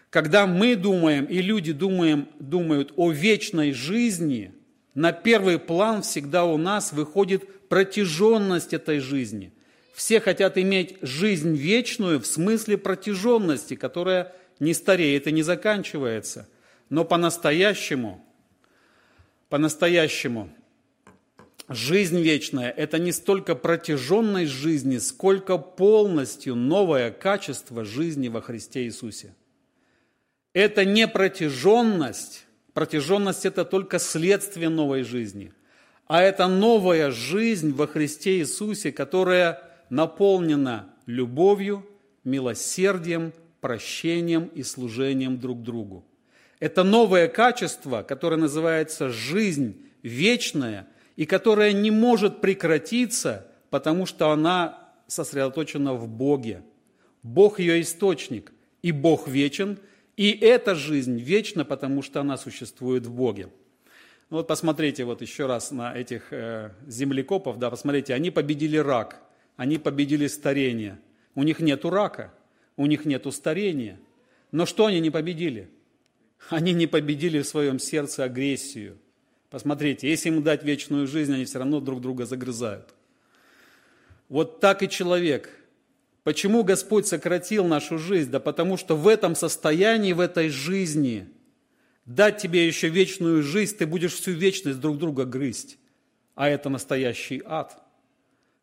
Когда 0.09 0.47
мы 0.47 0.75
думаем, 0.75 1.25
и 1.25 1.41
люди 1.41 1.71
думаем, 1.71 2.27
думают 2.39 2.93
о 2.95 3.11
вечной 3.11 3.73
жизни, 3.73 4.53
на 4.95 5.11
первый 5.11 5.59
план 5.59 6.01
всегда 6.01 6.45
у 6.45 6.57
нас 6.57 6.91
выходит 6.91 7.43
протяженность 7.71 8.73
этой 8.73 8.99
жизни. 8.99 9.53
Все 9.93 10.19
хотят 10.19 10.57
иметь 10.57 10.97
жизнь 11.01 11.55
вечную 11.55 12.19
в 12.19 12.25
смысле 12.25 12.77
протяженности, 12.77 13.77
которая 13.77 14.35
не 14.59 14.73
стареет 14.73 15.25
и 15.25 15.31
не 15.31 15.41
заканчивается. 15.41 16.49
Но 16.89 17.05
по-настоящему, 17.05 18.21
по-настоящему, 19.47 20.53
жизнь 21.69 22.19
вечная– 22.19 22.71
это 22.77 22.99
не 22.99 23.13
столько 23.13 23.55
протяженность 23.55 24.51
жизни, 24.51 24.97
сколько 24.97 25.57
полностью 25.57 26.55
новое 26.55 27.09
качество 27.09 27.85
жизни 27.85 28.27
во 28.27 28.41
Христе 28.41 28.83
Иисусе. 28.83 29.33
Это 30.51 30.83
не 30.83 31.07
протяженность, 31.07 32.47
протяженность– 32.73 33.45
это 33.45 33.63
только 33.63 33.97
следствие 33.97 34.67
новой 34.67 35.03
жизни, 35.03 35.53
а 36.11 36.21
это 36.21 36.49
новая 36.49 37.09
жизнь 37.09 37.71
во 37.71 37.87
Христе 37.87 38.39
Иисусе, 38.39 38.91
которая 38.91 39.61
наполнена 39.89 40.93
любовью, 41.05 41.87
милосердием, 42.25 43.31
прощением 43.61 44.51
и 44.53 44.61
служением 44.61 45.39
друг 45.39 45.61
другу. 45.61 46.03
Это 46.59 46.83
новое 46.83 47.29
качество, 47.29 48.03
которое 48.03 48.35
называется 48.35 49.07
жизнь 49.07 49.85
вечная 50.03 50.85
и 51.15 51.25
которая 51.25 51.71
не 51.71 51.91
может 51.91 52.41
прекратиться, 52.41 53.47
потому 53.69 54.05
что 54.05 54.31
она 54.31 54.91
сосредоточена 55.07 55.93
в 55.93 56.09
Боге. 56.09 56.61
Бог 57.23 57.57
ее 57.57 57.79
источник, 57.79 58.51
и 58.81 58.91
Бог 58.91 59.29
вечен, 59.29 59.79
и 60.17 60.29
эта 60.31 60.75
жизнь 60.75 61.17
вечна, 61.21 61.63
потому 61.63 62.01
что 62.01 62.19
она 62.19 62.35
существует 62.35 63.05
в 63.05 63.13
Боге. 63.13 63.47
Ну 64.31 64.37
вот 64.37 64.47
посмотрите 64.47 65.03
вот 65.03 65.21
еще 65.21 65.45
раз 65.45 65.71
на 65.71 65.93
этих 65.93 66.31
э, 66.31 66.71
землекопов, 66.87 67.59
да, 67.59 67.69
посмотрите, 67.69 68.13
они 68.13 68.31
победили 68.31 68.77
рак, 68.77 69.21
они 69.57 69.77
победили 69.77 70.27
старение. 70.27 70.97
У 71.35 71.43
них 71.43 71.59
нету 71.59 71.89
рака, 71.89 72.33
у 72.77 72.85
них 72.85 73.03
нету 73.03 73.33
старения. 73.33 73.99
Но 74.53 74.65
что 74.65 74.85
они 74.85 75.01
не 75.01 75.09
победили? 75.09 75.69
Они 76.49 76.71
не 76.71 76.87
победили 76.87 77.41
в 77.41 77.47
своем 77.47 77.77
сердце 77.77 78.23
агрессию. 78.23 78.97
Посмотрите, 79.49 80.09
если 80.09 80.29
им 80.29 80.43
дать 80.43 80.63
вечную 80.63 81.07
жизнь, 81.07 81.33
они 81.33 81.43
все 81.43 81.59
равно 81.59 81.81
друг 81.81 81.99
друга 81.99 82.25
загрызают. 82.25 82.93
Вот 84.29 84.61
так 84.61 84.81
и 84.81 84.87
человек. 84.87 85.49
Почему 86.23 86.63
Господь 86.63 87.05
сократил 87.05 87.65
нашу 87.65 87.97
жизнь? 87.97 88.31
Да 88.31 88.39
потому 88.39 88.77
что 88.77 88.95
в 88.95 89.09
этом 89.09 89.35
состоянии, 89.35 90.13
в 90.13 90.21
этой 90.21 90.47
жизни, 90.47 91.27
дать 92.15 92.41
тебе 92.41 92.67
еще 92.67 92.89
вечную 92.89 93.43
жизнь, 93.43 93.77
ты 93.77 93.85
будешь 93.85 94.13
всю 94.13 94.31
вечность 94.31 94.79
друг 94.79 94.97
друга 94.97 95.25
грызть. 95.25 95.77
А 96.35 96.49
это 96.49 96.69
настоящий 96.69 97.41
ад. 97.45 97.81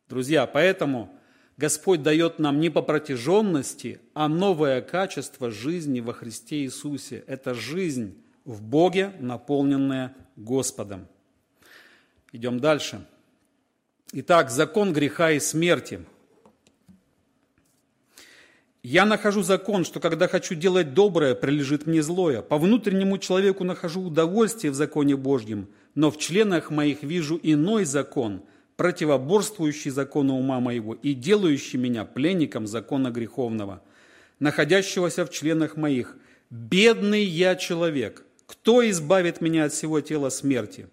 Друзья, 0.07 0.45
поэтому 0.47 1.09
Господь 1.57 2.01
дает 2.01 2.39
нам 2.39 2.59
не 2.59 2.69
по 2.69 2.81
протяженности, 2.81 3.99
а 4.13 4.27
новое 4.27 4.81
качество 4.81 5.51
жизни 5.51 5.99
во 5.99 6.13
Христе 6.13 6.63
Иисусе. 6.63 7.23
Это 7.27 7.53
жизнь 7.53 8.17
в 8.45 8.61
Боге, 8.61 9.13
наполненная 9.19 10.15
Господом. 10.35 11.07
Идем 12.31 12.59
дальше. 12.59 13.05
Итак, 14.13 14.49
закон 14.49 14.93
греха 14.93 15.31
и 15.31 15.39
смерти. 15.39 16.05
Я 18.81 19.05
нахожу 19.05 19.41
закон, 19.43 19.83
что 19.83 19.99
когда 19.99 20.27
хочу 20.27 20.55
делать 20.55 20.93
доброе, 20.93 21.35
прилежит 21.35 21.85
мне 21.85 22.01
злое. 22.01 22.41
По 22.41 22.57
внутреннему 22.57 23.17
человеку 23.17 23.63
нахожу 23.63 24.01
удовольствие 24.01 24.71
в 24.71 24.75
законе 24.75 25.15
Божьем, 25.15 25.67
но 25.95 26.11
в 26.11 26.17
членах 26.17 26.71
моих 26.71 27.03
вижу 27.03 27.39
иной 27.41 27.85
закон– 27.85 28.41
противоборствующий 28.79 29.91
закону 29.91 30.35
ума 30.35 30.61
моего 30.61 30.93
и 30.93 31.13
делающий 31.13 31.77
меня 31.77 32.05
пленником 32.05 32.65
закона 32.65 33.11
греховного, 33.11 33.83
находящегося 34.39 35.25
в 35.25 35.31
членах 35.31 35.75
моих. 35.75 36.15
Бедный 36.49 37.25
я 37.25 37.57
человек, 37.57 38.23
кто 38.45 38.89
избавит 38.89 39.41
меня 39.41 39.65
от 39.65 39.73
всего 39.73 39.99
тела 39.99 40.29
смерти? 40.29 40.87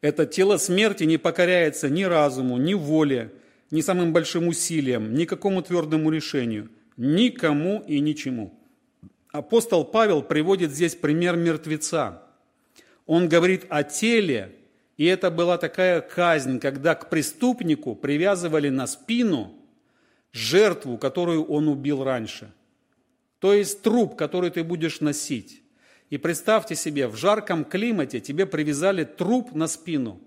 Это 0.00 0.26
тело 0.26 0.58
смерти 0.58 1.02
не 1.02 1.18
покоряется 1.18 1.90
ни 1.90 2.04
разуму, 2.04 2.56
ни 2.56 2.74
воле, 2.74 3.32
ни 3.72 3.80
самым 3.80 4.12
большим 4.12 4.46
усилиям, 4.46 5.12
ни 5.12 5.24
какому 5.24 5.60
твердому 5.62 6.08
решению, 6.08 6.68
никому 6.96 7.82
и 7.86 8.00
ничему. 8.00 8.58
Апостол 9.30 9.84
Павел 9.84 10.22
приводит 10.22 10.72
здесь 10.72 10.94
пример 10.94 11.36
мертвеца. 11.36 12.22
Он 13.06 13.28
говорит 13.28 13.64
о 13.70 13.82
теле, 13.82 14.54
и 14.96 15.06
это 15.06 15.30
была 15.30 15.58
такая 15.58 16.00
казнь, 16.00 16.60
когда 16.60 16.94
к 16.94 17.08
преступнику 17.08 17.94
привязывали 17.94 18.68
на 18.68 18.86
спину 18.86 19.54
жертву, 20.32 20.98
которую 20.98 21.44
он 21.44 21.68
убил 21.68 22.04
раньше. 22.04 22.52
То 23.38 23.54
есть 23.54 23.82
труп, 23.82 24.16
который 24.16 24.50
ты 24.50 24.62
будешь 24.62 25.00
носить. 25.00 25.62
И 26.10 26.18
представьте 26.18 26.74
себе, 26.74 27.08
в 27.08 27.16
жарком 27.16 27.64
климате 27.64 28.20
тебе 28.20 28.44
привязали 28.44 29.04
труп 29.04 29.54
на 29.54 29.66
спину. 29.66 30.20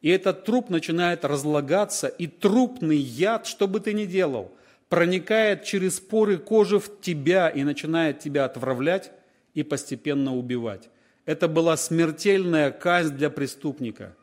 И 0.00 0.08
этот 0.08 0.44
труп 0.44 0.70
начинает 0.70 1.24
разлагаться, 1.24 2.06
и 2.06 2.28
трупный 2.28 2.96
яд, 2.96 3.46
что 3.46 3.68
бы 3.68 3.80
ты 3.80 3.92
ни 3.92 4.04
делал, 4.04 4.52
проникает 4.92 5.64
через 5.64 6.00
поры 6.00 6.36
кожи 6.36 6.78
в 6.78 7.00
тебя 7.00 7.48
и 7.48 7.64
начинает 7.64 8.18
тебя 8.18 8.44
отравлять 8.44 9.10
и 9.54 9.62
постепенно 9.62 10.36
убивать. 10.36 10.90
Это 11.24 11.48
была 11.48 11.78
смертельная 11.78 12.70
казнь 12.70 13.16
для 13.16 13.30
преступника. 13.30 14.14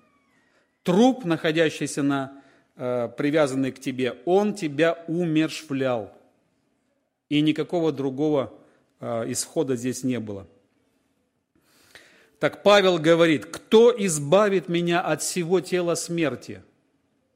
Труп, 0.84 1.25
находящийся 1.25 2.03
на, 2.03 2.43
э, 2.75 3.10
привязанный 3.17 3.71
к 3.71 3.79
тебе, 3.79 4.17
он 4.25 4.53
тебя 4.53 5.03
умершвлял. 5.08 6.15
И 7.29 7.41
никакого 7.41 7.91
другого 7.91 8.53
э, 8.99 9.32
исхода 9.32 9.75
здесь 9.75 10.03
не 10.03 10.19
было. 10.19 10.45
Так 12.38 12.62
Павел 12.62 12.99
говорит, 12.99 13.47
кто 13.47 13.91
избавит 13.97 14.69
меня 14.69 15.01
от 15.01 15.23
всего 15.23 15.62
тела 15.62 15.95
смерти? 15.95 16.62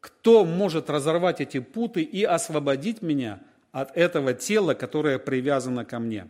Кто 0.03 0.43
может 0.43 0.89
разорвать 0.89 1.39
эти 1.39 1.59
путы 1.59 2.01
и 2.01 2.25
освободить 2.25 3.01
меня 3.01 3.39
от 3.71 3.95
этого 3.95 4.33
тела, 4.33 4.73
которое 4.73 5.17
привязано 5.17 5.85
ко 5.85 5.97
мне? 5.99 6.27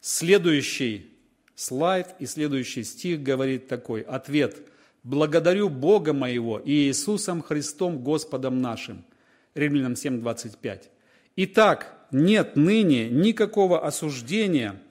Следующий 0.00 1.08
слайд 1.54 2.08
и 2.18 2.26
следующий 2.26 2.82
стих 2.82 3.22
говорит 3.22 3.68
такой. 3.68 4.00
Ответ. 4.00 4.56
Благодарю 5.04 5.68
Бога 5.68 6.12
моего 6.12 6.58
и 6.58 6.88
Иисусом 6.88 7.42
Христом 7.42 8.02
Господом 8.02 8.60
нашим. 8.60 9.04
Римлянам 9.54 9.92
7:25. 9.92 10.90
Итак, 11.36 11.96
нет 12.10 12.56
ныне 12.56 13.08
никакого 13.08 13.86
осуждения 13.86 14.82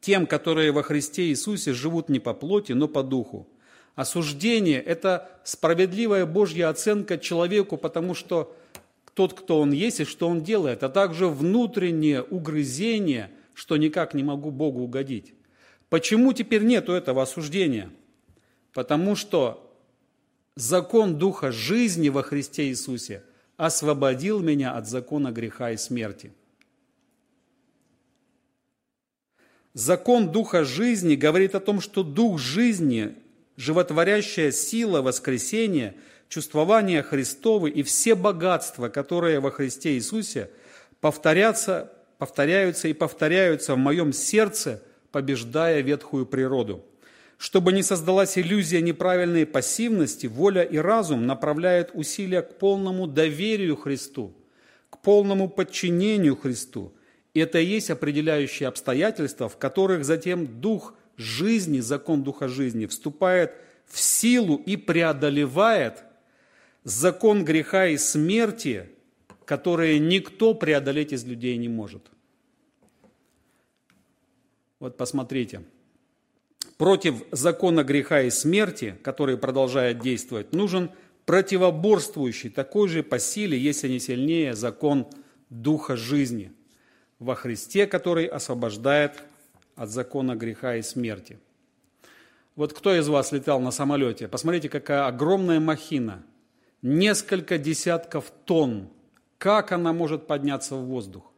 тем, 0.00 0.24
которые 0.28 0.70
во 0.70 0.84
Христе 0.84 1.30
Иисусе 1.30 1.72
живут 1.72 2.08
не 2.08 2.20
по 2.20 2.32
плоти, 2.32 2.74
но 2.74 2.86
по 2.86 3.02
духу. 3.02 3.48
Осуждение– 3.94 4.80
это 4.82 5.30
справедливая 5.44 6.24
Божья 6.24 6.68
оценка 6.68 7.18
человеку, 7.18 7.76
потому 7.76 8.14
что 8.14 8.56
тот, 9.14 9.34
кто 9.34 9.60
он 9.60 9.72
есть 9.72 10.00
и 10.00 10.04
что 10.04 10.28
он 10.28 10.42
делает, 10.42 10.82
а 10.82 10.88
также 10.88 11.28
внутреннее 11.28 12.22
угрызение, 12.22 13.30
что 13.52 13.76
никак 13.76 14.14
не 14.14 14.22
могу 14.22 14.50
Богу 14.50 14.80
угодить. 14.80 15.34
Почему 15.90 16.32
теперь 16.32 16.64
нету 16.64 16.92
этого 16.92 17.22
осуждения? 17.22 17.90
Потому 18.72 19.14
что 19.14 19.70
закон 20.56 21.18
Духа 21.18 21.52
жизни 21.52 22.08
во 22.08 22.22
Христе 22.22 22.68
Иисусе 22.68 23.22
освободил 23.58 24.40
меня 24.40 24.72
от 24.74 24.88
закона 24.88 25.30
греха 25.32 25.72
и 25.72 25.76
смерти. 25.76 26.32
Закон 29.74 30.32
Духа 30.32 30.64
жизни 30.64 31.14
говорит 31.14 31.54
о 31.54 31.60
том, 31.60 31.80
что 31.82 32.02
Дух 32.02 32.38
жизни, 32.38 33.14
животворящая 33.56 34.52
сила 34.52 35.02
воскресения, 35.02 35.94
чувствования 36.28 37.02
Христовы 37.02 37.70
и 37.70 37.82
все 37.82 38.14
богатства, 38.14 38.88
которые 38.88 39.40
во 39.40 39.50
Христе 39.50 39.94
Иисусе 39.94 40.50
повторятся, 41.00 41.92
повторяются 42.18 42.88
и 42.88 42.92
повторяются 42.92 43.74
в 43.74 43.78
моем 43.78 44.12
сердце– 44.12 44.82
побеждая 45.12 45.82
ветхую 45.82 46.26
природу. 46.26 46.84
Чтобы 47.36 47.72
не 47.72 47.82
создалась 47.82 48.38
иллюзия 48.38 48.80
неправильной 48.80 49.46
пассивности, 49.46 50.26
воля 50.26 50.62
и 50.62 50.78
разум 50.78 51.26
направляют 51.26 51.90
усилия 51.92 52.42
к 52.42 52.58
полному 52.58 53.06
доверию 53.06 53.76
Христу, 53.76 54.32
к 54.90 54.98
полному 54.98 55.48
подчинению 55.48 56.36
Христу. 56.36 56.92
И 57.34 57.40
это 57.40 57.58
и 57.58 57.64
есть 57.64 57.90
определяющие 57.90 58.68
обстоятельства, 58.68 59.48
в 59.48 59.58
которых 59.58 60.04
затем 60.04 60.60
дух 60.60 60.94
жизни, 61.16 61.80
закон 61.80 62.22
духа 62.22 62.48
жизни, 62.48 62.86
вступает 62.86 63.54
в 63.86 63.98
силу 64.00 64.56
и 64.56 64.76
преодолевает 64.76 66.04
закон 66.84 67.44
греха 67.44 67.86
и 67.88 67.96
смерти, 67.96 68.88
которые 69.44 69.98
никто 69.98 70.54
преодолеть 70.54 71.12
из 71.12 71.24
людей 71.24 71.56
не 71.56 71.68
может. 71.68 72.10
Вот 74.80 74.96
посмотрите. 74.96 75.62
Против 76.76 77.22
закона 77.30 77.84
греха 77.84 78.22
и 78.22 78.30
смерти, 78.30 78.96
который 79.02 79.36
продолжает 79.36 80.00
действовать, 80.00 80.52
нужен 80.52 80.90
противоборствующий, 81.26 82.50
такой 82.50 82.88
же 82.88 83.02
по 83.02 83.18
силе, 83.18 83.58
если 83.58 83.88
не 83.88 84.00
сильнее, 84.00 84.54
закон 84.54 85.06
Духа 85.50 85.96
жизни 85.96 86.50
во 87.18 87.34
Христе, 87.34 87.86
который 87.86 88.26
освобождает 88.26 89.22
от 89.76 89.90
закона 89.90 90.36
греха 90.36 90.76
и 90.76 90.82
смерти. 90.82 91.38
Вот 92.54 92.72
кто 92.72 92.94
из 92.94 93.08
вас 93.08 93.32
летал 93.32 93.60
на 93.60 93.70
самолете? 93.70 94.28
Посмотрите, 94.28 94.68
какая 94.68 95.06
огромная 95.06 95.60
махина. 95.60 96.22
Несколько 96.82 97.58
десятков 97.58 98.30
тонн. 98.44 98.88
Как 99.38 99.72
она 99.72 99.92
может 99.92 100.26
подняться 100.26 100.76
в 100.76 100.84
воздух? 100.84 101.32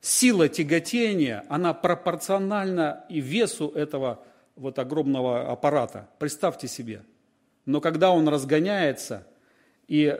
Сила 0.00 0.48
тяготения, 0.48 1.44
она 1.48 1.74
пропорциональна 1.74 3.04
и 3.08 3.20
весу 3.20 3.68
этого 3.68 4.24
вот 4.56 4.78
огромного 4.78 5.50
аппарата. 5.50 6.08
Представьте 6.18 6.68
себе. 6.68 7.02
Но 7.66 7.80
когда 7.80 8.10
он 8.10 8.28
разгоняется 8.28 9.26
и 9.88 10.18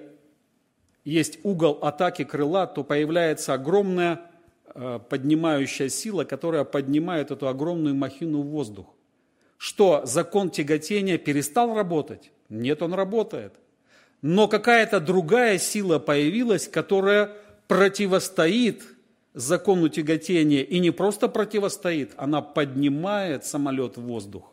есть 1.04 1.38
угол 1.42 1.78
атаки 1.82 2.24
крыла, 2.24 2.66
то 2.66 2.84
появляется 2.84 3.54
огромная 3.54 4.20
поднимающая 5.08 5.88
сила, 5.88 6.24
которая 6.24 6.64
поднимает 6.64 7.30
эту 7.30 7.48
огромную 7.48 7.94
махину 7.94 8.42
в 8.42 8.46
воздух. 8.46 8.86
Что, 9.58 10.02
закон 10.04 10.50
тяготения 10.50 11.18
перестал 11.18 11.74
работать? 11.74 12.32
Нет, 12.48 12.82
он 12.82 12.94
работает. 12.94 13.54
Но 14.22 14.48
какая-то 14.48 15.00
другая 15.00 15.58
сила 15.58 15.98
появилась, 15.98 16.68
которая 16.68 17.32
противостоит 17.68 18.82
закону 19.34 19.88
тяготения. 19.88 20.62
И 20.62 20.78
не 20.78 20.90
просто 20.90 21.28
противостоит, 21.28 22.12
она 22.16 22.42
поднимает 22.42 23.44
самолет 23.44 23.96
в 23.96 24.02
воздух. 24.02 24.52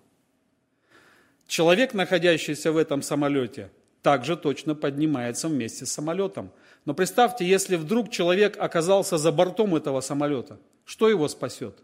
Человек, 1.48 1.94
находящийся 1.94 2.72
в 2.72 2.78
этом 2.78 3.02
самолете, 3.02 3.72
также 4.02 4.38
точно 4.38 4.76
поднимается 4.76 5.48
вместе 5.48 5.86
с 5.86 5.92
самолетом. 5.92 6.52
Но 6.86 6.94
представьте, 6.94 7.46
если 7.46 7.76
вдруг 7.76 8.10
человек 8.10 8.58
оказался 8.60 9.18
за 9.18 9.32
бортом 9.32 9.76
этого 9.76 10.02
самолета, 10.02 10.60
что 10.86 11.10
его 11.10 11.28
спасет? 11.28 11.78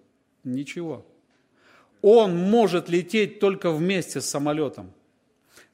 Ничего. 0.44 1.06
Он 2.02 2.36
может 2.36 2.90
лететь 2.90 3.40
только 3.40 3.72
вместе 3.72 4.22
с 4.22 4.26
самолетом. 4.26 4.92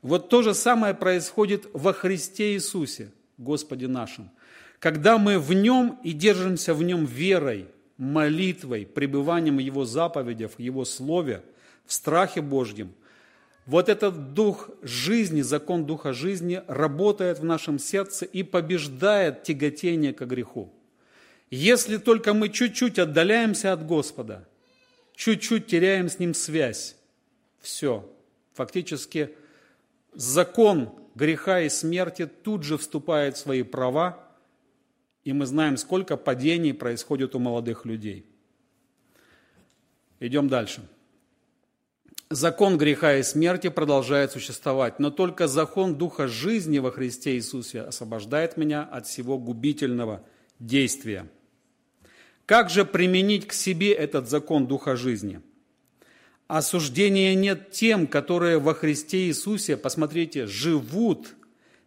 Вот 0.01 0.29
то 0.29 0.41
же 0.41 0.53
самое 0.53 0.93
происходит 0.93 1.67
во 1.73 1.93
Христе 1.93 2.53
Иисусе, 2.53 3.11
Господе 3.37 3.87
нашим. 3.87 4.31
Когда 4.79 5.17
мы 5.17 5.37
в 5.37 5.53
Нем 5.53 5.99
и 6.03 6.11
держимся 6.11 6.73
в 6.73 6.81
Нем 6.81 7.05
верой, 7.05 7.67
молитвой, 7.97 8.85
пребыванием 8.85 9.57
в 9.57 9.59
Его 9.59 9.85
заповедях, 9.85 10.51
в 10.57 10.59
Его 10.59 10.85
Слове, 10.85 11.43
в 11.85 11.93
страхе 11.93 12.41
Божьем– 12.41 12.93
вот 13.71 13.87
этот 13.87 14.33
дух 14.33 14.69
жизни, 14.81 15.41
закон 15.41 15.85
духа 15.85 16.11
жизни 16.11 16.61
работает 16.67 17.39
в 17.39 17.45
нашем 17.45 17.79
сердце 17.79 18.25
и 18.25 18.43
побеждает 18.43 19.43
тяготение 19.43 20.13
к 20.13 20.25
греху. 20.25 20.73
Если 21.49 21.95
только 21.95 22.33
мы 22.33 22.49
чуть-чуть 22.49 22.99
отдаляемся 22.99 23.71
от 23.71 23.87
Господа, 23.87 24.45
чуть-чуть 25.15 25.67
теряем 25.67 26.09
с 26.09 26.19
Ним 26.19 26.33
связь, 26.33 26.97
все, 27.61 28.13
фактически 28.51 29.29
закон 30.13 30.89
греха 31.15 31.61
и 31.61 31.69
смерти 31.69 32.25
тут 32.25 32.63
же 32.63 32.77
вступает 32.77 33.37
в 33.37 33.39
свои 33.39 33.63
права, 33.63 34.21
и 35.23 35.31
мы 35.31 35.45
знаем, 35.45 35.77
сколько 35.77 36.17
падений 36.17 36.73
происходит 36.73 37.35
у 37.35 37.39
молодых 37.39 37.85
людей. 37.85 38.25
Идем 40.19 40.49
дальше 40.49 40.81
закон 42.31 42.77
греха 42.77 43.17
и 43.17 43.23
смерти 43.23 43.69
продолжает 43.69 44.31
существовать, 44.31 44.99
но 44.99 45.11
только 45.11 45.47
закон 45.47 45.95
Духа 45.95 46.27
жизни 46.27 46.79
во 46.79 46.91
Христе 46.91 47.35
Иисусе 47.35 47.81
освобождает 47.81 48.57
меня 48.57 48.83
от 48.83 49.05
всего 49.05 49.37
губительного 49.37 50.23
действия. 50.59 51.27
Как 52.45 52.69
же 52.69 52.85
применить 52.85 53.47
к 53.47 53.53
себе 53.53 53.91
этот 53.91 54.29
закон 54.29 54.67
Духа 54.67 54.95
жизни? 54.95 55.41
Осуждения 56.47 57.35
нет 57.35 57.71
тем, 57.71 58.07
которые 58.07 58.59
во 58.59 58.73
Христе 58.73 59.27
Иисусе, 59.27 59.77
посмотрите, 59.77 60.47
живут 60.47 61.35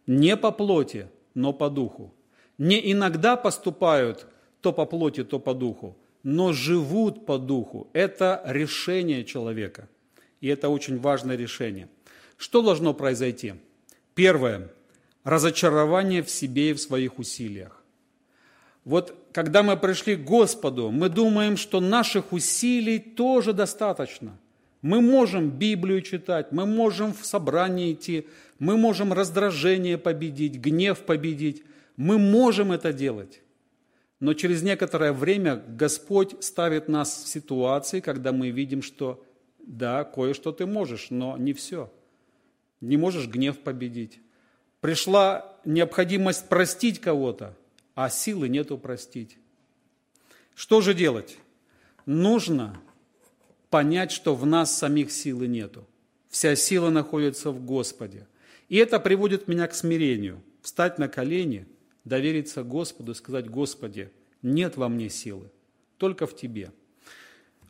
не 0.07 0.37
по 0.37 0.51
плоти, 0.51 1.07
но 1.33 1.53
по 1.53 1.69
духу. 1.69 2.13
Не 2.57 2.91
иногда 2.91 3.35
поступают 3.35 4.27
то 4.61 4.73
по 4.73 4.85
плоти, 4.85 5.23
то 5.23 5.39
по 5.39 5.53
духу, 5.53 5.97
но 6.23 6.53
живут 6.53 7.25
по 7.25 7.37
духу. 7.37 7.87
Это 7.93 8.41
решение 8.45 9.23
человека– 9.23 9.87
и 10.41 10.47
это 10.47 10.69
очень 10.69 10.99
важное 10.99 11.35
решение. 11.35 11.87
Что 12.37 12.61
должно 12.61 12.93
произойти? 12.93 13.55
Первое. 14.13 14.69
Разочарование 15.23 16.21
в 16.21 16.29
себе 16.29 16.71
и 16.71 16.73
в 16.73 16.79
своих 16.79 17.17
усилиях. 17.19 17.83
Вот 18.83 19.15
когда 19.31 19.63
мы 19.63 19.75
пришли 19.75 20.15
к 20.15 20.23
Господу, 20.23 20.91
мы 20.91 21.09
думаем, 21.09 21.57
что 21.57 21.79
наших 21.79 22.31
усилий 22.31 22.99
тоже 22.99 23.53
достаточно. 23.53 24.37
Мы 24.83 25.01
можем 25.01 25.49
Библию 25.49 26.01
читать, 26.03 26.51
мы 26.51 26.67
можем 26.67 27.11
в 27.11 27.25
собрание 27.25 27.93
идти, 27.93 28.27
мы 28.59 28.77
можем 28.77 29.11
раздражение 29.11 29.97
победить, 29.97 30.57
гнев 30.57 30.99
победить. 30.99 31.63
Мы 31.97 32.19
можем 32.19 32.71
это 32.71 32.93
делать. 32.93 33.41
Но 34.19 34.33
через 34.33 34.61
некоторое 34.61 35.11
время 35.11 35.63
Господь 35.67 36.43
ставит 36.43 36.87
нас 36.87 37.23
в 37.23 37.27
ситуации, 37.27 37.99
когда 37.99 38.31
мы 38.31 38.49
видим, 38.51 38.81
что 38.81 39.24
да, 39.65 40.03
кое-что 40.03 40.51
ты 40.51 40.65
можешь, 40.65 41.09
но 41.09 41.37
не 41.37 41.53
все. 41.53 41.91
Не 42.81 42.97
можешь 42.97 43.27
гнев 43.27 43.59
победить. 43.59 44.19
Пришла 44.79 45.57
необходимость 45.65 46.47
простить 46.47 46.99
кого-то, 47.01 47.57
а 47.95 48.09
силы 48.09 48.47
нету 48.47 48.77
простить. 48.77 49.37
Что 50.53 50.81
же 50.81 50.93
делать? 50.93 51.37
Нужно 52.05 52.79
понять, 53.69 54.11
что 54.11 54.35
в 54.35 54.45
нас 54.45 54.77
самих 54.77 55.11
силы 55.11 55.47
нету. 55.47 55.87
Вся 56.29 56.55
сила 56.55 56.89
находится 56.89 57.51
в 57.51 57.65
Господе. 57.65 58.27
И 58.69 58.77
это 58.77 58.99
приводит 58.99 59.47
меня 59.47 59.67
к 59.67 59.73
смирению. 59.73 60.41
Встать 60.61 60.99
на 60.99 61.07
колени, 61.07 61.67
довериться 62.03 62.63
Господу 62.63 63.13
и 63.13 63.15
сказать, 63.15 63.49
Господи, 63.49 64.11
нет 64.41 64.77
во 64.77 64.89
мне 64.89 65.09
силы, 65.09 65.49
только 65.97 66.27
в 66.27 66.35
Тебе. 66.35 66.71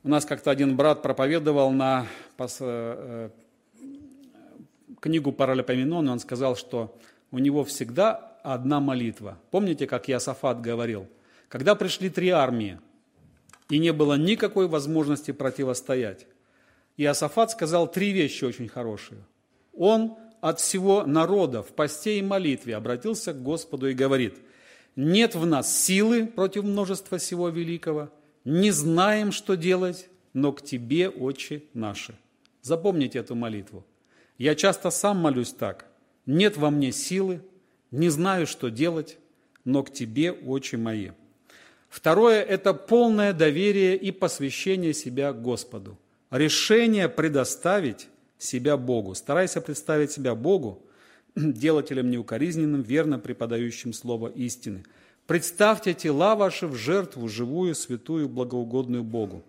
У 0.05 0.07
нас 0.07 0.23
как-то 0.23 0.51
один 0.51 0.75
брат 0.75 1.01
проповедовал 1.01 1.71
на 1.71 2.05
пос, 2.37 2.57
э, 2.59 3.31
книгу 4.99 5.31
Паралипоменон, 5.31 6.05
и 6.07 6.11
он 6.11 6.19
сказал, 6.19 6.55
что 6.55 6.95
у 7.31 7.39
него 7.39 7.63
всегда 7.63 8.37
одна 8.43 8.79
молитва. 8.79 9.39
Помните, 9.49 9.87
как 9.87 10.07
Иосафат 10.07 10.61
говорил? 10.61 11.07
Когда 11.49 11.73
пришли 11.73 12.11
три 12.11 12.29
армии, 12.29 12.79
и 13.67 13.79
не 13.79 13.91
было 13.93 14.13
никакой 14.13 14.67
возможности 14.67 15.31
противостоять, 15.31 16.27
Иосафат 16.97 17.49
сказал 17.49 17.91
три 17.91 18.11
вещи 18.11 18.45
очень 18.45 18.67
хорошие. 18.67 19.25
Он 19.73 20.19
от 20.39 20.59
всего 20.59 21.03
народа 21.07 21.63
в 21.63 21.69
посте 21.69 22.19
и 22.19 22.21
молитве 22.21 22.75
обратился 22.75 23.33
к 23.33 23.41
Господу 23.41 23.89
и 23.89 23.95
говорит, 23.95 24.35
нет 24.95 25.33
в 25.33 25.47
нас 25.47 25.75
силы 25.75 26.27
против 26.27 26.63
множества 26.63 27.17
всего 27.17 27.49
великого– 27.49 28.12
не 28.46 28.69
знаем, 28.69 29.31
что 29.31 29.56
делать, 29.56 30.08
но 30.33 30.54
к 30.54 30.62
Тебе, 30.62 31.10
Отче 31.10 31.63
наши. 31.73 32.15
Запомните 32.62 33.19
эту 33.19 33.33
молитву. 33.33 33.83
Я 34.37 34.54
часто 34.54 34.91
сам 34.91 35.17
молюсь 35.17 35.52
так. 35.52 35.87
Нет 36.27 36.56
во 36.56 36.69
мне 36.69 36.91
силы, 36.91 37.41
не 37.89 38.10
знаю, 38.10 38.46
что 38.46 38.69
делать, 38.69 39.17
но 39.63 39.83
к 39.83 39.91
Тебе, 39.91 40.31
Отче 40.31 40.77
мои. 40.77 41.12
Второе– 41.89 42.43
это 42.43 42.73
полное 42.73 43.33
доверие 43.33 43.98
и 43.98 44.12
посвящение 44.12 44.93
себя 44.93 45.33
Господу. 45.33 45.98
Решение 46.29 47.10
предоставить 47.10 48.08
себя 48.37 48.77
Богу. 48.77 49.15
Старайся 49.15 49.62
представить 49.62 50.12
себя 50.12 50.35
Богу, 50.35 50.83
делателем 51.35 52.12
неукоризненным, 52.12 52.83
верно 52.83 53.17
преподающим 53.17 53.91
слово 53.91 54.27
истины– 54.27 54.85
Представьте 55.28 55.96
тела 55.96 56.36
ваши 56.36 56.67
в 56.67 56.76
жертву, 56.76 57.28
живую, 57.28 57.73
святую, 57.73 58.30
благоугодную 58.30 59.04
Богу. 59.04 59.44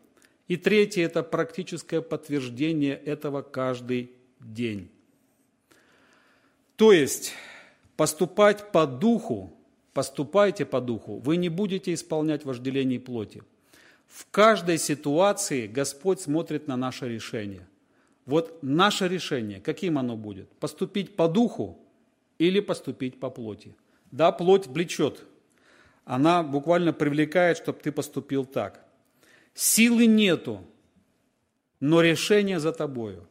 И 0.49 0.57
третье– 0.57 1.03
это 1.05 1.22
практическое 1.22 2.01
подтверждение 2.01 2.95
этого 2.95 3.43
каждый 3.43 4.12
день. 4.41 4.89
То 6.77 6.93
есть, 6.93 7.35
поступать 7.97 8.72
по 8.72 8.87
духу, 8.87 9.53
поступайте 9.93 10.64
по 10.64 10.81
духу, 10.81 11.18
вы 11.18 11.37
не 11.37 11.51
будете 11.51 11.93
исполнять 11.93 12.45
вожделение 12.45 13.01
плоти. 13.01 13.43
В 14.07 14.27
каждой 14.31 14.79
ситуации 14.79 15.66
Господь 15.66 16.20
смотрит 16.20 16.68
на 16.68 16.77
наше 16.77 17.09
решение. 17.09 17.66
Вот 18.24 18.62
наше 18.62 19.09
решение, 19.09 19.61
каким 19.61 19.99
оно 19.99 20.16
будет? 20.16 20.49
Поступить 20.61 21.16
по 21.16 21.29
духу 21.29 21.79
или 22.39 22.61
поступить 22.61 23.20
по 23.20 23.29
плоти? 23.31 23.74
Да, 24.11 24.33
плоть 24.33 24.66
влечет 24.66 25.24
она 26.07 26.42
буквально 26.42 26.94
привлекает, 26.94 27.59
чтобы 27.59 27.80
ты 27.80 27.92
поступил 27.92 28.46
так. 28.46 28.82
Силы 29.52 30.07
нету 30.07 30.64
но 31.80 32.00
решение 32.00 32.61
за 32.61 32.72
тобою. 32.72 33.28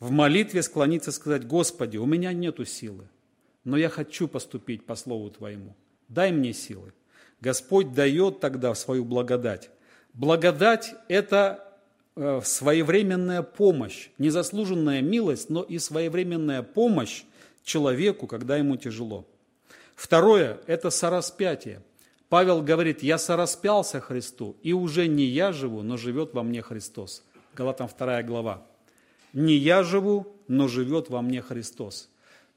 В 0.00 0.10
молитве 0.10 0.62
склониться 0.62 1.10
и 1.10 1.14
сказать, 1.14 1.46
Господи, 1.46 1.96
у 1.96 2.06
меня 2.06 2.32
нету 2.32 2.64
силы, 2.64 3.08
но 3.64 3.76
я 3.76 3.88
хочу 3.88 4.28
поступить 4.28 4.84
по 4.84 4.96
Слову 4.96 5.30
Твоему. 5.30 5.74
Дай 6.08 6.32
мне 6.32 6.52
силы. 6.52 6.92
Господь 7.40 7.92
дает 7.92 8.40
тогда 8.40 8.74
свою 8.74 9.04
благодать. 9.04 9.70
Благодать– 10.12 10.94
это 11.08 11.76
э, 12.16 12.40
своевременная 12.44 13.42
помощь, 13.42 14.10
незаслуженная 14.18 15.02
милость, 15.02 15.50
но 15.50 15.62
и 15.62 15.78
своевременная 15.78 16.62
помощь 16.62 17.24
человеку, 17.64 18.26
когда 18.26 18.56
ему 18.56 18.76
тяжело. 18.76 19.26
Второе– 19.94 20.60
это 20.66 20.90
сораспятие. 20.90 21.82
Павел 22.34 22.62
говорит, 22.62 23.04
я 23.04 23.16
сораспялся 23.16 24.00
Христу, 24.00 24.56
и 24.64 24.72
уже 24.72 25.06
не 25.06 25.22
я 25.22 25.52
живу, 25.52 25.82
но 25.82 25.96
живет 25.96 26.34
во 26.34 26.42
мне 26.42 26.62
Христос. 26.62 27.22
Галатам 27.54 27.88
2 27.96 28.24
глава. 28.24 28.66
Не 29.32 29.54
я 29.54 29.84
живу, 29.84 30.26
но 30.48 30.66
живет 30.66 31.10
во 31.10 31.22
мне 31.22 31.40
Христос. 31.40 32.10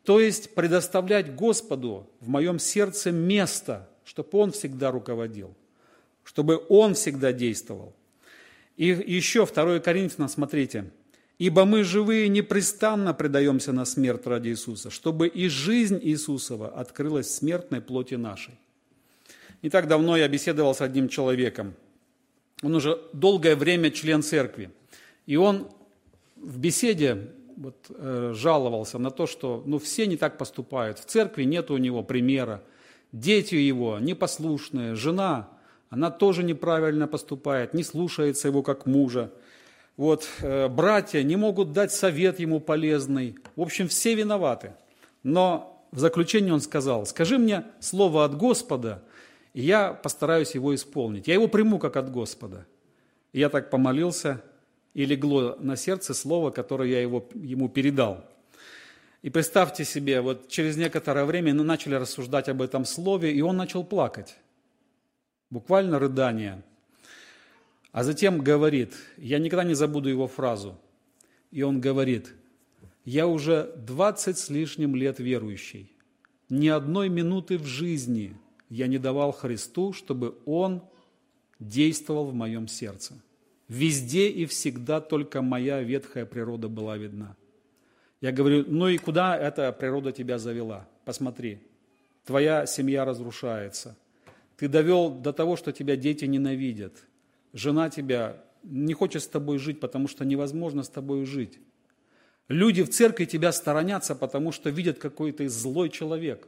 То 0.03 0.19
есть 0.19 0.55
предоставлять 0.55 1.35
Господу 1.35 2.09
в 2.21 2.27
моем 2.27 2.57
сердце 2.57 3.11
место, 3.11 3.87
чтобы 4.03 4.29
Он 4.39 4.51
всегда 4.51 4.89
руководил, 4.89 5.53
чтобы 6.23 6.59
Он 6.69 6.95
всегда 6.95 7.31
действовал. 7.31 7.93
И 8.77 8.87
еще 8.87 9.45
2 9.45 9.77
Коринфянам, 9.81 10.27
смотрите, 10.27 10.89
«Ибо 11.37 11.65
мы 11.65 11.83
живые 11.83 12.29
непрестанно 12.29 13.13
предаемся 13.13 13.73
на 13.73 13.85
смерть 13.85 14.25
ради 14.25 14.49
Иисуса, 14.49 14.89
чтобы 14.89 15.27
и 15.27 15.47
жизнь 15.47 15.99
Иисусова 16.01 16.67
открылась 16.67 17.27
в 17.27 17.35
смертной 17.35 17.81
плоти 17.81 18.15
нашей». 18.15 18.55
Не 19.61 19.69
так 19.69 19.87
давно 19.87 20.17
я 20.17 20.27
беседовал 20.27 20.75
с 20.75 20.81
одним 20.81 21.09
человеком. 21.09 21.73
Он 22.63 22.75
уже 22.75 22.99
долгое 23.13 23.55
время 23.55 23.91
член 23.91 24.23
церкви. 24.23 24.71
И 25.25 25.35
он 25.35 25.67
в 26.35 26.59
беседе 26.59 27.29
вот, 27.55 27.87
э, 27.89 28.33
жаловался 28.35 28.99
на 28.99 29.11
то, 29.11 29.27
что 29.27 29.63
ну, 29.65 29.79
все 29.79 30.07
не 30.07 30.17
так 30.17 30.37
поступают. 30.37 30.99
В 30.99 31.05
церкви 31.05 31.43
нет 31.43 31.71
у 31.71 31.77
него 31.77 32.03
примера. 32.03 32.63
Дети 33.11 33.55
его 33.55 33.99
непослушные, 33.99 34.95
жена, 34.95 35.49
она 35.89 36.11
тоже 36.11 36.43
неправильно 36.43 37.07
поступает, 37.07 37.73
не 37.73 37.83
слушается 37.83 38.47
его 38.47 38.61
как 38.61 38.85
мужа. 38.85 39.31
Вот, 39.95 40.27
э, 40.41 40.67
братья 40.67 41.23
не 41.23 41.35
могут 41.35 41.71
дать 41.71 41.91
совет 41.91 42.39
ему 42.39 42.59
полезный. 42.59 43.37
В 43.55 43.61
общем, 43.61 43.87
все 43.87 44.13
виноваты. 44.13 44.73
Но 45.23 45.83
в 45.91 45.99
заключение 45.99 46.53
он 46.53 46.61
сказал, 46.61 47.05
скажи 47.05 47.37
мне 47.37 47.63
слово 47.79 48.25
от 48.25 48.35
Господа, 48.35 49.03
и 49.57 49.61
я 49.61 49.91
постараюсь 49.91 50.53
его 50.53 50.75
исполнить. 50.75 51.27
Я 51.27 51.33
его 51.33 51.47
приму 51.47 51.79
как 51.79 51.97
от 51.97 52.11
Господа. 52.11 52.67
И 53.33 53.39
я 53.39 53.49
так 53.49 53.71
помолился, 53.71 54.43
и 54.93 55.03
легло 55.03 55.55
на 55.59 55.75
сердце 55.75 56.13
слово, 56.13 56.51
которое 56.51 56.87
я 56.91 57.01
его, 57.01 57.27
ему 57.33 57.67
передал. 57.67 58.23
И 59.23 59.31
представьте 59.31 59.83
себе, 59.83 60.21
вот 60.21 60.47
через 60.47 60.77
некоторое 60.77 61.25
время 61.25 61.55
мы 61.55 61.63
начали 61.63 61.95
рассуждать 61.95 62.49
об 62.49 62.61
этом 62.61 62.85
слове, 62.85 63.33
и 63.33 63.41
он 63.41 63.57
начал 63.57 63.83
плакать. 63.83 64.37
Буквально 65.49 65.97
рыдание. 65.97 66.61
А 67.91 68.03
затем 68.03 68.37
говорит, 68.37 68.93
я 69.17 69.39
никогда 69.39 69.63
не 69.63 69.73
забуду 69.73 70.07
его 70.07 70.27
фразу. 70.27 70.79
И 71.49 71.63
он 71.63 71.81
говорит, 71.81 72.31
я 73.05 73.25
уже 73.25 73.73
20 73.75 74.37
с 74.37 74.49
лишним 74.51 74.95
лет 74.95 75.17
верующий. 75.17 75.91
Ни 76.47 76.67
одной 76.67 77.09
минуты 77.09 77.57
в 77.57 77.65
жизни 77.65 78.37
я 78.69 78.87
не 78.87 78.97
давал 78.97 79.31
Христу, 79.31 79.93
чтобы 79.93 80.37
Он 80.45 80.81
действовал 81.59 82.25
в 82.25 82.33
моем 82.33 82.67
сердце. 82.67 83.13
Везде 83.67 84.29
и 84.29 84.45
всегда 84.45 85.01
только 85.01 85.41
моя 85.41 85.81
ветхая 85.81 86.25
природа 86.25 86.69
была 86.69 86.97
видна. 86.97 87.35
Я 88.21 88.31
говорю, 88.31 88.65
ну 88.67 88.87
и 88.87 88.97
куда 88.97 89.37
эта 89.37 89.71
природа 89.71 90.11
тебя 90.11 90.39
завела? 90.39 90.87
Посмотри, 91.05 91.59
твоя 92.25 92.65
семья 92.65 93.05
разрушается. 93.05 93.97
Ты 94.55 94.67
довел 94.67 95.11
до 95.11 95.33
того, 95.33 95.55
что 95.55 95.71
тебя 95.71 95.95
дети 95.95 96.25
ненавидят. 96.25 96.93
Жена 97.53 97.89
тебя 97.89 98.43
не 98.63 98.93
хочет 98.93 99.21
с 99.21 99.27
тобой 99.27 99.59
жить, 99.59 99.79
потому 99.79 100.07
что 100.07 100.25
невозможно 100.25 100.83
с 100.83 100.89
тобой 100.89 101.25
жить. 101.25 101.59
Люди 102.47 102.81
в 102.83 102.89
церкви 102.89 103.25
тебя 103.25 103.51
сторонятся, 103.51 104.15
потому 104.15 104.51
что 104.51 104.69
видят 104.69 104.97
какой-то 104.97 105.47
злой 105.49 105.89
человек. 105.89 106.47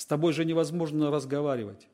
С 0.00 0.06
тобой 0.06 0.32
же 0.32 0.46
невозможно 0.46 1.10
разговаривать. 1.10 1.86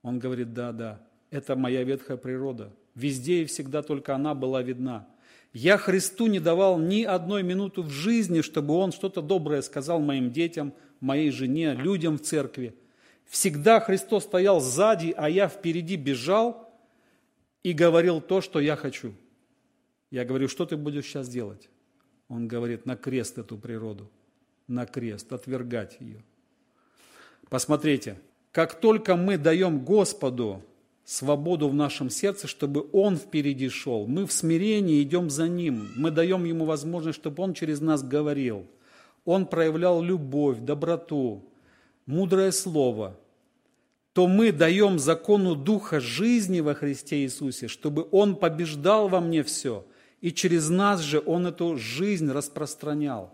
Он 0.00 0.18
говорит, 0.18 0.54
да, 0.54 0.72
да, 0.72 1.06
это 1.30 1.54
моя 1.54 1.84
ветхая 1.84 2.16
природа. 2.16 2.72
Везде 2.94 3.42
и 3.42 3.44
всегда 3.44 3.82
только 3.82 4.14
она 4.14 4.34
была 4.34 4.62
видна. 4.62 5.06
Я 5.52 5.76
Христу 5.76 6.28
не 6.28 6.40
давал 6.40 6.78
ни 6.78 7.02
одной 7.02 7.42
минуты 7.42 7.82
в 7.82 7.90
жизни, 7.90 8.40
чтобы 8.40 8.72
Он 8.72 8.90
что-то 8.90 9.20
доброе 9.20 9.60
сказал 9.60 10.00
моим 10.00 10.32
детям, 10.32 10.72
моей 11.00 11.30
жене, 11.30 11.74
людям 11.74 12.16
в 12.16 12.22
церкви. 12.22 12.74
Всегда 13.26 13.80
Христос 13.80 14.24
стоял 14.24 14.58
сзади, 14.58 15.12
а 15.14 15.28
я 15.28 15.48
впереди 15.48 15.96
бежал 15.96 16.74
и 17.62 17.74
говорил 17.74 18.22
то, 18.22 18.40
что 18.40 18.60
я 18.60 18.76
хочу. 18.76 19.12
Я 20.10 20.24
говорю, 20.24 20.48
что 20.48 20.64
ты 20.64 20.78
будешь 20.78 21.04
сейчас 21.04 21.28
делать? 21.28 21.68
Он 22.28 22.48
говорит, 22.48 22.86
на 22.86 22.96
крест 22.96 23.36
эту 23.36 23.58
природу, 23.58 24.10
на 24.68 24.86
крест, 24.86 25.30
отвергать 25.34 25.98
ее. 26.00 26.24
Посмотрите, 27.48 28.18
как 28.52 28.80
только 28.80 29.16
мы 29.16 29.38
даем 29.38 29.84
Господу 29.84 30.62
свободу 31.04 31.68
в 31.68 31.74
нашем 31.74 32.10
сердце, 32.10 32.48
чтобы 32.48 32.86
Он 32.92 33.16
впереди 33.16 33.68
шел. 33.68 34.06
Мы 34.06 34.26
в 34.26 34.32
смирении 34.32 35.02
идем 35.02 35.30
за 35.30 35.48
Ним. 35.48 35.88
Мы 35.96 36.10
даем 36.10 36.44
Ему 36.44 36.64
возможность, 36.64 37.18
чтобы 37.18 37.42
Он 37.42 37.54
через 37.54 37.80
нас 37.80 38.02
говорил. 38.02 38.66
Он 39.24 39.46
проявлял 39.46 40.02
любовь, 40.02 40.58
доброту, 40.58 41.44
мудрое 42.06 42.50
слово. 42.50 43.16
То 44.12 44.26
мы 44.26 44.50
даем 44.50 44.98
закону 44.98 45.54
Духа 45.54 46.00
жизни 46.00 46.60
во 46.60 46.74
Христе 46.74 47.18
Иисусе, 47.18 47.68
чтобы 47.68 48.08
Он 48.10 48.34
побеждал 48.34 49.08
во 49.08 49.20
мне 49.20 49.42
все, 49.42 49.84
и 50.20 50.32
через 50.32 50.70
нас 50.70 51.00
же 51.00 51.22
Он 51.24 51.46
эту 51.46 51.76
жизнь 51.76 52.30
распространял. 52.30 53.32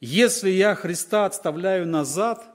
Если 0.00 0.50
я 0.50 0.74
Христа 0.74 1.26
отставляю 1.26 1.86
назад, 1.86 2.49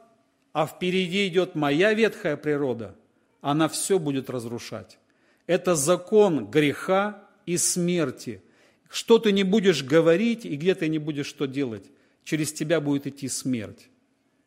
а 0.56 0.66
впереди 0.66 1.28
идет 1.28 1.54
моя 1.54 1.94
ветхая 1.94 2.36
природа– 2.36 2.96
она 3.46 3.68
все 3.68 4.00
будет 4.00 4.32
разрушать. 4.32 4.98
Это 5.46 5.76
закон 5.76 6.50
греха 6.50 7.24
и 7.46 7.58
смерти. 7.58 8.42
Что 8.90 9.20
ты 9.20 9.32
не 9.32 9.44
будешь 9.44 9.84
говорить 9.84 10.46
и 10.46 10.56
где 10.56 10.74
ты 10.74 10.88
не 10.88 10.98
будешь 10.98 11.28
что 11.28 11.46
делать, 11.46 11.84
через 12.24 12.52
тебя 12.52 12.82
будет 12.82 13.06
идти 13.06 13.28
смерть. 13.28 13.88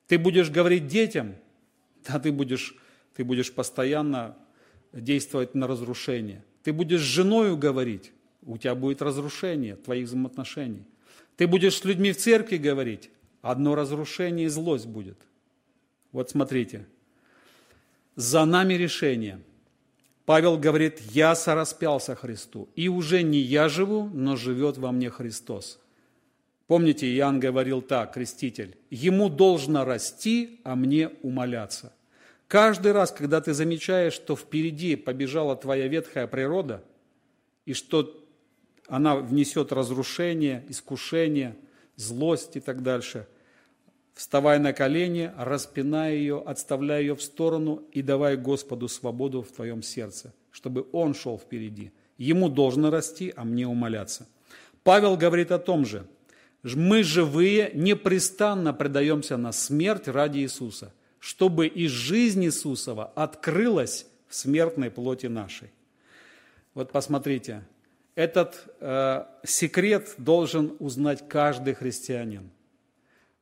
Ты 0.08 0.18
будешь 0.18 0.50
говорить 0.50 0.88
детям, 0.88 1.36
да 2.08 2.18
ты 2.18 2.32
будешь, 2.32 2.74
ты 3.14 3.22
будешь 3.22 3.52
постоянно 3.52 4.36
действовать 4.92 5.54
на 5.54 5.68
разрушение. 5.68 6.44
Ты 6.64 6.72
будешь 6.72 7.02
с 7.02 7.04
женою 7.04 7.56
говорить, 7.56 8.10
у 8.42 8.58
тебя 8.58 8.74
будет 8.74 9.00
разрушение 9.00 9.76
твоих 9.76 10.08
взаимоотношений. 10.08 10.82
Ты 11.36 11.46
будешь 11.46 11.76
с 11.76 11.84
людьми 11.84 12.10
в 12.10 12.16
церкви 12.16 12.56
говорить, 12.56 13.10
одно 13.42 13.76
разрушение 13.76 14.46
и 14.46 14.48
злость 14.48 14.86
будет. 14.86 15.18
Вот 16.12 16.30
смотрите, 16.30 16.86
за 18.16 18.44
нами 18.44 18.74
решение. 18.74 19.40
Павел 20.24 20.58
говорит, 20.58 21.00
я 21.12 21.34
сораспялся 21.34 22.14
Христу, 22.14 22.68
и 22.76 22.88
уже 22.88 23.22
не 23.22 23.38
я 23.38 23.68
живу, 23.68 24.10
но 24.12 24.36
живет 24.36 24.76
во 24.76 24.92
мне 24.92 25.10
Христос. 25.10 25.80
Помните, 26.66 27.06
Иоанн 27.16 27.40
говорил 27.40 27.80
так, 27.80 28.12
креститель, 28.12 28.76
ему 28.90 29.30
должно 29.30 29.84
расти, 29.84 30.60
а 30.64 30.76
мне 30.76 31.08
умоляться. 31.22 31.94
Каждый 32.46 32.92
раз, 32.92 33.10
когда 33.10 33.40
ты 33.40 33.54
замечаешь, 33.54 34.12
что 34.12 34.36
впереди 34.36 34.96
побежала 34.96 35.56
твоя 35.56 35.88
ветхая 35.88 36.26
природа, 36.26 36.84
и 37.64 37.72
что 37.72 38.22
она 38.86 39.16
внесет 39.16 39.72
разрушение, 39.72 40.64
искушение, 40.68 41.56
злость 41.96 42.56
и 42.56 42.60
так 42.60 42.82
дальше– 42.82 43.26
вставай 44.18 44.58
на 44.58 44.72
колени, 44.72 45.30
распинай 45.38 46.16
ее, 46.16 46.42
отставляй 46.44 47.02
ее 47.02 47.14
в 47.14 47.22
сторону 47.22 47.84
и 47.92 48.02
давай 48.02 48.36
Господу 48.36 48.88
свободу 48.88 49.42
в 49.42 49.52
твоем 49.52 49.80
сердце, 49.80 50.34
чтобы 50.50 50.88
Он 50.90 51.14
шел 51.14 51.38
впереди. 51.38 51.92
Ему 52.16 52.48
должно 52.48 52.90
расти, 52.90 53.32
а 53.36 53.44
мне 53.44 53.68
умоляться. 53.68 54.26
Павел 54.82 55.16
говорит 55.16 55.52
о 55.52 55.60
том 55.60 55.86
же. 55.86 56.04
Мы 56.64 57.04
живые 57.04 57.70
непрестанно 57.74 58.74
предаемся 58.74 59.36
на 59.36 59.52
смерть 59.52 60.08
ради 60.08 60.40
Иисуса, 60.40 60.92
чтобы 61.20 61.68
и 61.68 61.86
жизнь 61.86 62.44
Иисусова 62.44 63.12
открылась 63.14 64.04
в 64.26 64.34
смертной 64.34 64.90
плоти 64.90 65.26
нашей. 65.26 65.70
Вот 66.74 66.90
посмотрите, 66.90 67.62
этот 68.16 68.64
э, 68.80 69.26
секрет 69.44 70.14
должен 70.18 70.74
узнать 70.80 71.28
каждый 71.28 71.74
христианин– 71.74 72.50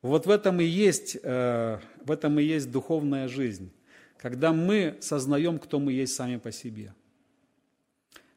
вот 0.07 0.27
в 0.27 0.31
этом 0.31 0.61
и 0.61 0.65
есть, 0.65 1.17
э, 1.23 1.79
в 2.05 2.11
этом 2.11 2.39
и 2.39 2.45
есть 2.45 2.71
духовная 2.71 3.29
жизнь, 3.29 3.71
когда 4.17 4.53
мы 4.53 4.97
сознаем, 5.01 5.59
кто 5.59 5.79
мы 5.79 5.93
есть 5.93 6.15
сами 6.15 6.37
по 6.37 6.53
себе. 6.53 6.93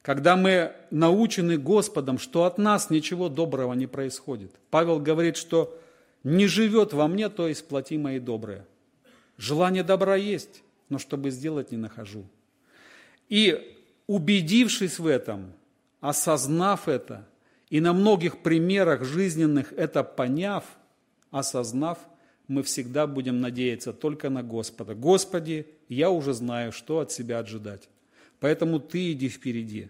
когда 0.02 0.36
мы 0.36 0.74
научены 0.92 1.58
Господом, 1.58 2.18
что 2.18 2.46
от 2.46 2.58
нас 2.58 2.90
ничего 2.90 3.30
доброго 3.30 3.74
не 3.74 3.86
происходит. 3.86 4.56
Павел 4.72 5.00
говорит, 5.00 5.38
что 5.38 5.78
не 6.24 6.48
живет 6.48 6.94
во 6.94 7.08
мне, 7.08 7.30
то 7.30 7.48
есть 7.48 7.68
плоти 7.68 7.98
мои 7.98 8.18
добрые. 8.18 8.66
Желание 9.38 9.84
добра 9.84 10.16
есть, 10.16 10.64
но 10.90 10.98
чтобы 10.98 11.30
сделать 11.32 11.72
не 11.72 11.78
нахожу. 11.78 12.26
И 13.28 13.78
убедившись 14.08 15.00
в 15.00 15.06
этом, 15.06 15.54
осознав 16.02 16.88
это, 16.88 17.28
и 17.70 17.80
на 17.80 17.94
многих 17.94 18.42
примерах 18.42 19.04
жизненных 19.04 19.74
это 19.74 20.04
поняв, 20.04 20.64
осознав, 21.32 22.00
мы 22.48 22.64
всегда 22.64 23.08
будем 23.08 23.42
надеяться 23.42 23.94
только 23.94 24.30
на 24.30 24.44
Господа. 24.44 24.96
Господи, 24.96 25.68
я 25.88 26.10
уже 26.10 26.34
знаю, 26.34 26.72
что 26.72 27.00
от 27.00 27.12
себя 27.12 27.40
ожидать. 27.40 27.90
Поэтому 28.40 28.80
Ты 28.80 29.12
иди 29.12 29.30
впереди. 29.30 29.90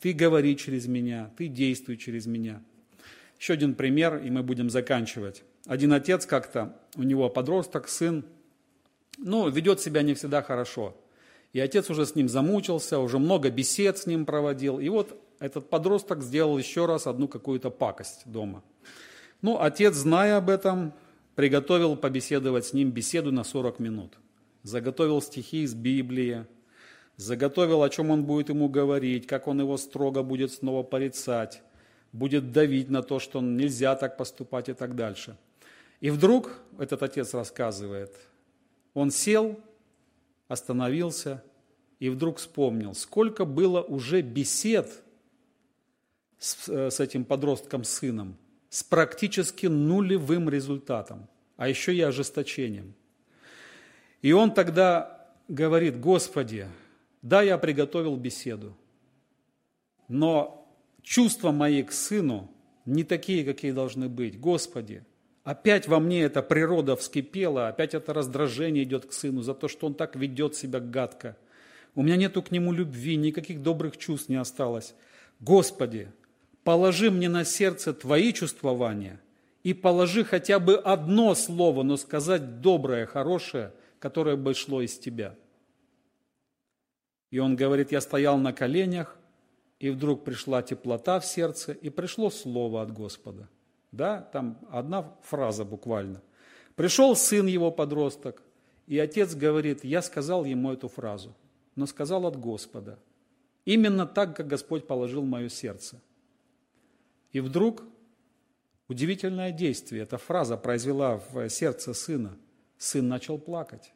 Ты 0.00 0.12
говори 0.12 0.56
через 0.56 0.86
меня, 0.86 1.30
Ты 1.36 1.48
действуй 1.48 1.96
через 1.96 2.26
меня. 2.26 2.62
Еще 3.38 3.54
один 3.54 3.74
пример, 3.74 4.18
и 4.18 4.30
мы 4.30 4.42
будем 4.42 4.70
заканчивать. 4.70 5.42
Один 5.66 5.92
отец 5.92 6.24
как-то, 6.26 6.76
у 6.96 7.02
него 7.02 7.28
подросток, 7.28 7.88
сын, 7.88 8.24
ну, 9.18 9.48
ведет 9.48 9.80
себя 9.80 10.02
не 10.02 10.14
всегда 10.14 10.42
хорошо. 10.42 10.96
И 11.52 11.60
отец 11.60 11.90
уже 11.90 12.06
с 12.06 12.14
ним 12.14 12.28
замучился, 12.28 12.98
уже 12.98 13.18
много 13.18 13.50
бесед 13.50 13.98
с 13.98 14.06
ним 14.06 14.26
проводил. 14.26 14.78
И 14.78 14.88
вот 14.88 15.20
этот 15.40 15.68
подросток 15.68 16.22
сделал 16.22 16.58
еще 16.58 16.86
раз 16.86 17.06
одну 17.06 17.26
какую-то 17.26 17.70
пакость 17.70 18.22
дома. 18.26 18.62
Ну, 19.40 19.60
отец, 19.60 19.94
зная 19.94 20.36
об 20.36 20.50
этом, 20.50 20.92
приготовил 21.34 21.96
побеседовать 21.96 22.66
с 22.66 22.72
ним 22.72 22.90
беседу 22.90 23.30
на 23.30 23.44
40 23.44 23.78
минут. 23.78 24.18
Заготовил 24.64 25.22
стихи 25.22 25.62
из 25.62 25.74
Библии, 25.74 26.46
заготовил, 27.16 27.82
о 27.82 27.90
чем 27.90 28.10
он 28.10 28.24
будет 28.24 28.48
ему 28.48 28.68
говорить, 28.68 29.26
как 29.26 29.46
он 29.46 29.60
его 29.60 29.76
строго 29.76 30.22
будет 30.22 30.52
снова 30.52 30.82
порицать, 30.82 31.62
будет 32.12 32.52
давить 32.52 32.90
на 32.90 33.02
то, 33.02 33.20
что 33.20 33.40
нельзя 33.40 33.94
так 33.94 34.16
поступать 34.16 34.68
и 34.68 34.72
так 34.72 34.96
дальше. 34.96 35.36
И 36.00 36.10
вдруг, 36.10 36.58
этот 36.78 37.02
отец 37.02 37.34
рассказывает, 37.34 38.16
он 38.94 39.10
сел, 39.10 39.60
остановился 40.48 41.44
и 41.98 42.08
вдруг 42.08 42.38
вспомнил, 42.38 42.94
сколько 42.94 43.44
было 43.44 43.82
уже 43.82 44.22
бесед 44.22 45.02
с, 46.38 46.68
э, 46.68 46.90
с 46.90 47.00
этим 47.00 47.24
подростком 47.24 47.84
сыном, 47.84 48.36
с 48.70 48.82
практически 48.82 49.66
нулевым 49.66 50.48
результатом, 50.48 51.28
а 51.56 51.68
еще 51.68 51.94
и 51.94 52.00
ожесточением. 52.00 52.94
И 54.22 54.32
он 54.32 54.52
тогда 54.52 55.28
говорит, 55.48 56.00
Господи, 56.00 56.68
да, 57.22 57.42
я 57.42 57.58
приготовил 57.58 58.16
беседу, 58.16 58.76
но 60.08 60.68
чувства 61.02 61.52
мои 61.52 61.82
к 61.82 61.92
сыну 61.92 62.50
не 62.84 63.04
такие, 63.04 63.44
какие 63.44 63.72
должны 63.72 64.08
быть. 64.08 64.38
Господи, 64.38 65.04
опять 65.44 65.88
во 65.88 66.00
мне 66.00 66.22
эта 66.22 66.42
природа 66.42 66.96
вскипела, 66.96 67.68
опять 67.68 67.94
это 67.94 68.12
раздражение 68.12 68.84
идет 68.84 69.06
к 69.06 69.12
сыну 69.12 69.42
за 69.42 69.54
то, 69.54 69.68
что 69.68 69.86
он 69.86 69.94
так 69.94 70.16
ведет 70.16 70.56
себя 70.56 70.80
гадко. 70.80 71.36
У 71.94 72.02
меня 72.02 72.16
нету 72.16 72.42
к 72.42 72.50
нему 72.50 72.72
любви, 72.72 73.16
никаких 73.16 73.62
добрых 73.62 73.96
чувств 73.96 74.28
не 74.28 74.36
осталось. 74.36 74.94
Господи, 75.40 76.10
положи 76.68 77.10
мне 77.10 77.30
на 77.30 77.46
сердце 77.46 77.94
Твои 77.94 78.30
чувствования 78.30 79.22
и 79.62 79.72
положи 79.72 80.22
хотя 80.22 80.58
бы 80.58 80.76
одно 80.76 81.34
слово, 81.34 81.82
но 81.82 81.96
сказать 81.96 82.60
доброе, 82.60 83.06
хорошее, 83.06 83.72
которое 83.98 84.36
бы 84.36 84.52
шло 84.52 84.82
из 84.82 84.98
Тебя. 84.98 85.34
И 87.30 87.38
он 87.38 87.56
говорит, 87.56 87.90
я 87.90 88.02
стоял 88.02 88.36
на 88.36 88.52
коленях, 88.52 89.16
и 89.80 89.88
вдруг 89.88 90.24
пришла 90.24 90.60
теплота 90.60 91.20
в 91.20 91.24
сердце, 91.24 91.72
и 91.72 91.88
пришло 91.88 92.28
слово 92.28 92.82
от 92.82 92.92
Господа. 92.92 93.48
Да, 93.90 94.20
там 94.20 94.58
одна 94.70 95.16
фраза 95.22 95.64
буквально. 95.64 96.20
Пришел 96.76 97.16
сын 97.16 97.46
его, 97.46 97.70
подросток, 97.70 98.42
и 98.86 98.98
отец 98.98 99.34
говорит, 99.34 99.84
я 99.84 100.02
сказал 100.02 100.44
ему 100.44 100.74
эту 100.74 100.88
фразу, 100.88 101.34
но 101.76 101.86
сказал 101.86 102.26
от 102.26 102.38
Господа. 102.38 102.98
Именно 103.64 104.06
так, 104.06 104.36
как 104.36 104.48
Господь 104.48 104.86
положил 104.86 105.24
мое 105.24 105.48
сердце. 105.48 106.02
И 107.32 107.40
вдруг 107.40 107.82
удивительное 108.88 109.52
действие, 109.52 110.02
эта 110.02 110.18
фраза 110.18 110.56
произвела 110.56 111.22
в 111.30 111.48
сердце 111.48 111.94
сына. 111.94 112.36
Сын 112.78 113.08
начал 113.08 113.38
плакать. 113.38 113.92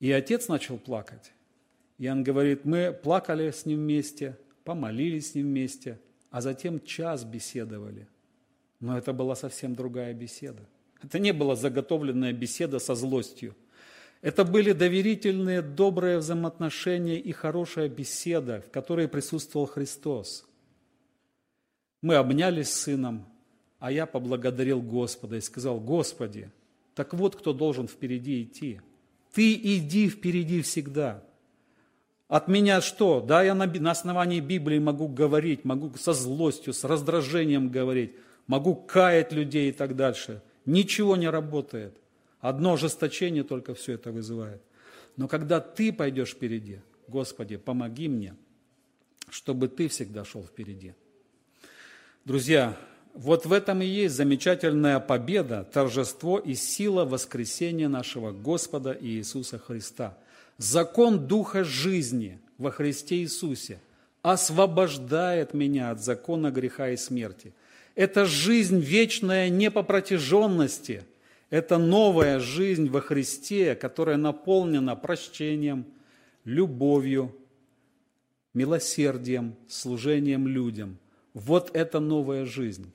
И 0.00 0.10
отец 0.10 0.48
начал 0.48 0.78
плакать. 0.78 1.32
И 1.98 2.08
он 2.08 2.24
говорит, 2.24 2.64
мы 2.64 2.92
плакали 2.92 3.50
с 3.50 3.66
ним 3.66 3.80
вместе, 3.80 4.36
помолились 4.64 5.32
с 5.32 5.34
ним 5.34 5.46
вместе, 5.46 6.00
а 6.30 6.40
затем 6.40 6.80
час 6.80 7.24
беседовали. 7.24 8.08
Но 8.80 8.98
это 8.98 9.12
была 9.12 9.36
совсем 9.36 9.74
другая 9.74 10.12
беседа. 10.12 10.66
Это 11.02 11.18
не 11.18 11.32
была 11.32 11.54
заготовленная 11.54 12.32
беседа 12.32 12.78
со 12.78 12.94
злостью. 12.94 13.54
Это 14.22 14.44
были 14.44 14.72
доверительные, 14.72 15.60
добрые 15.60 16.18
взаимоотношения 16.18 17.18
и 17.18 17.30
хорошая 17.32 17.88
беседа, 17.88 18.62
в 18.62 18.70
которой 18.70 19.06
присутствовал 19.06 19.66
Христос. 19.66 20.46
Мы 22.04 22.16
обнялись 22.16 22.68
с 22.68 22.82
сыном, 22.82 23.24
а 23.78 23.90
я 23.90 24.04
поблагодарил 24.04 24.82
Господа 24.82 25.36
и 25.36 25.40
сказал, 25.40 25.80
Господи, 25.80 26.50
так 26.94 27.14
вот 27.14 27.34
кто 27.34 27.54
должен 27.54 27.88
впереди 27.88 28.42
идти. 28.42 28.82
Ты 29.32 29.54
иди 29.54 30.10
впереди 30.10 30.60
всегда. 30.60 31.24
От 32.28 32.46
меня 32.46 32.82
что? 32.82 33.22
Да, 33.22 33.42
я 33.42 33.54
на, 33.54 33.64
на 33.64 33.90
основании 33.90 34.40
Библии 34.40 34.78
могу 34.78 35.08
говорить, 35.08 35.64
могу 35.64 35.96
со 35.96 36.12
злостью, 36.12 36.74
с 36.74 36.84
раздражением 36.84 37.70
говорить, 37.70 38.12
могу 38.48 38.74
каять 38.74 39.32
людей 39.32 39.70
и 39.70 39.72
так 39.72 39.96
дальше. 39.96 40.42
Ничего 40.66 41.16
не 41.16 41.30
работает. 41.30 41.96
Одно 42.40 42.74
ожесточение 42.74 43.44
только 43.44 43.72
все 43.72 43.94
это 43.94 44.12
вызывает. 44.12 44.60
Но 45.16 45.26
когда 45.26 45.58
ты 45.58 45.90
пойдешь 45.90 46.32
впереди, 46.32 46.80
Господи, 47.08 47.56
помоги 47.56 48.08
мне, 48.08 48.34
чтобы 49.30 49.68
ты 49.68 49.88
всегда 49.88 50.26
шел 50.26 50.42
впереди. 50.42 50.92
Друзья, 52.24 52.74
вот 53.12 53.44
в 53.44 53.52
этом 53.52 53.82
и 53.82 53.86
есть 53.86 54.14
замечательная 54.14 54.98
победа, 54.98 55.68
торжество 55.70 56.38
и 56.38 56.54
сила 56.54 57.04
воскресения 57.04 57.86
нашего 57.86 58.32
Господа 58.32 58.96
Иисуса 58.98 59.58
Христа. 59.58 60.16
Закон 60.56 61.26
Духа 61.26 61.64
жизни 61.64 62.40
во 62.56 62.70
Христе 62.70 63.16
Иисусе 63.16 63.78
освобождает 64.22 65.52
меня 65.52 65.90
от 65.90 66.02
закона 66.02 66.50
греха 66.50 66.88
и 66.88 66.96
смерти. 66.96 67.52
Это 67.94 68.24
жизнь 68.24 68.80
вечная 68.80 69.50
не 69.50 69.70
по 69.70 69.82
протяженности, 69.82 71.04
это 71.50 71.76
новая 71.76 72.40
жизнь 72.40 72.88
во 72.88 73.02
Христе, 73.02 73.74
которая 73.74 74.16
наполнена 74.16 74.96
прощением, 74.96 75.84
любовью, 76.46 77.36
милосердием, 78.54 79.56
служением 79.68 80.48
людям– 80.48 80.96
вот 81.34 81.74
это 81.74 82.00
новая 82.00 82.46
жизнь. 82.46 82.92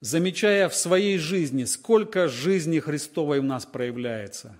Замечая 0.00 0.70
в 0.70 0.74
своей 0.74 1.18
жизни, 1.18 1.64
сколько 1.64 2.26
жизни 2.26 2.80
Христовой 2.80 3.40
в 3.40 3.44
нас 3.44 3.66
проявляется, 3.66 4.56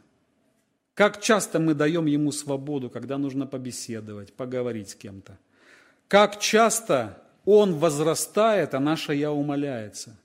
как 0.92 1.22
часто 1.22 1.58
мы 1.58 1.72
даем 1.72 2.04
Ему 2.04 2.30
свободу, 2.30 2.90
когда 2.90 3.16
нужно 3.16 3.46
побеседовать, 3.46 4.34
поговорить 4.34 4.90
с 4.90 4.94
кем-то, 4.94 5.38
как 6.08 6.38
часто 6.40 7.22
Он 7.46 7.74
возрастает, 7.76 8.74
а 8.74 8.80
наше 8.80 9.14
«я» 9.14 9.32
умоляется. 9.32 10.18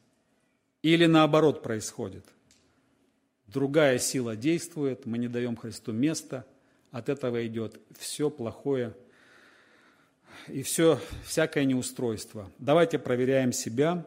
Или 0.82 1.06
наоборот 1.06 1.64
происходит. 1.64 2.26
Другая 3.48 4.00
сила 4.00 4.36
действует, 4.36 5.06
мы 5.06 5.18
не 5.18 5.30
даем 5.30 5.56
Христу 5.56 5.94
места, 5.94 6.46
от 6.92 7.08
этого 7.08 7.48
идет 7.48 7.80
все 7.98 8.30
плохое– 8.30 8.94
и 10.48 10.62
все, 10.64 11.00
всякое 11.26 11.66
неустройство. 11.66 12.52
Давайте 12.60 13.00
проверяем 13.00 13.52
себя 13.52 14.06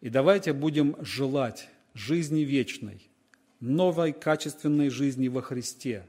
и 0.00 0.08
давайте 0.08 0.52
будем 0.52 0.96
желать 1.00 1.68
жизни 1.94 2.40
вечной, 2.40 3.08
новой 3.60 4.12
качественной 4.12 4.88
жизни 4.90 5.28
во 5.28 5.42
Христе, 5.42 6.04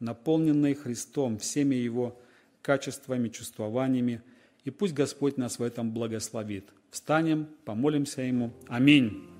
наполненной 0.00 0.74
Христом, 0.74 1.38
всеми 1.38 1.74
Его 1.74 2.18
качествами, 2.62 3.28
чувствованиями, 3.28 4.22
и 4.64 4.70
пусть 4.70 4.94
Господь 4.94 5.36
нас 5.36 5.58
в 5.58 5.62
этом 5.62 5.92
благословит. 5.92 6.68
Встанем, 6.90 7.48
помолимся 7.64 8.22
Ему. 8.22 8.52
Аминь. 8.66 9.35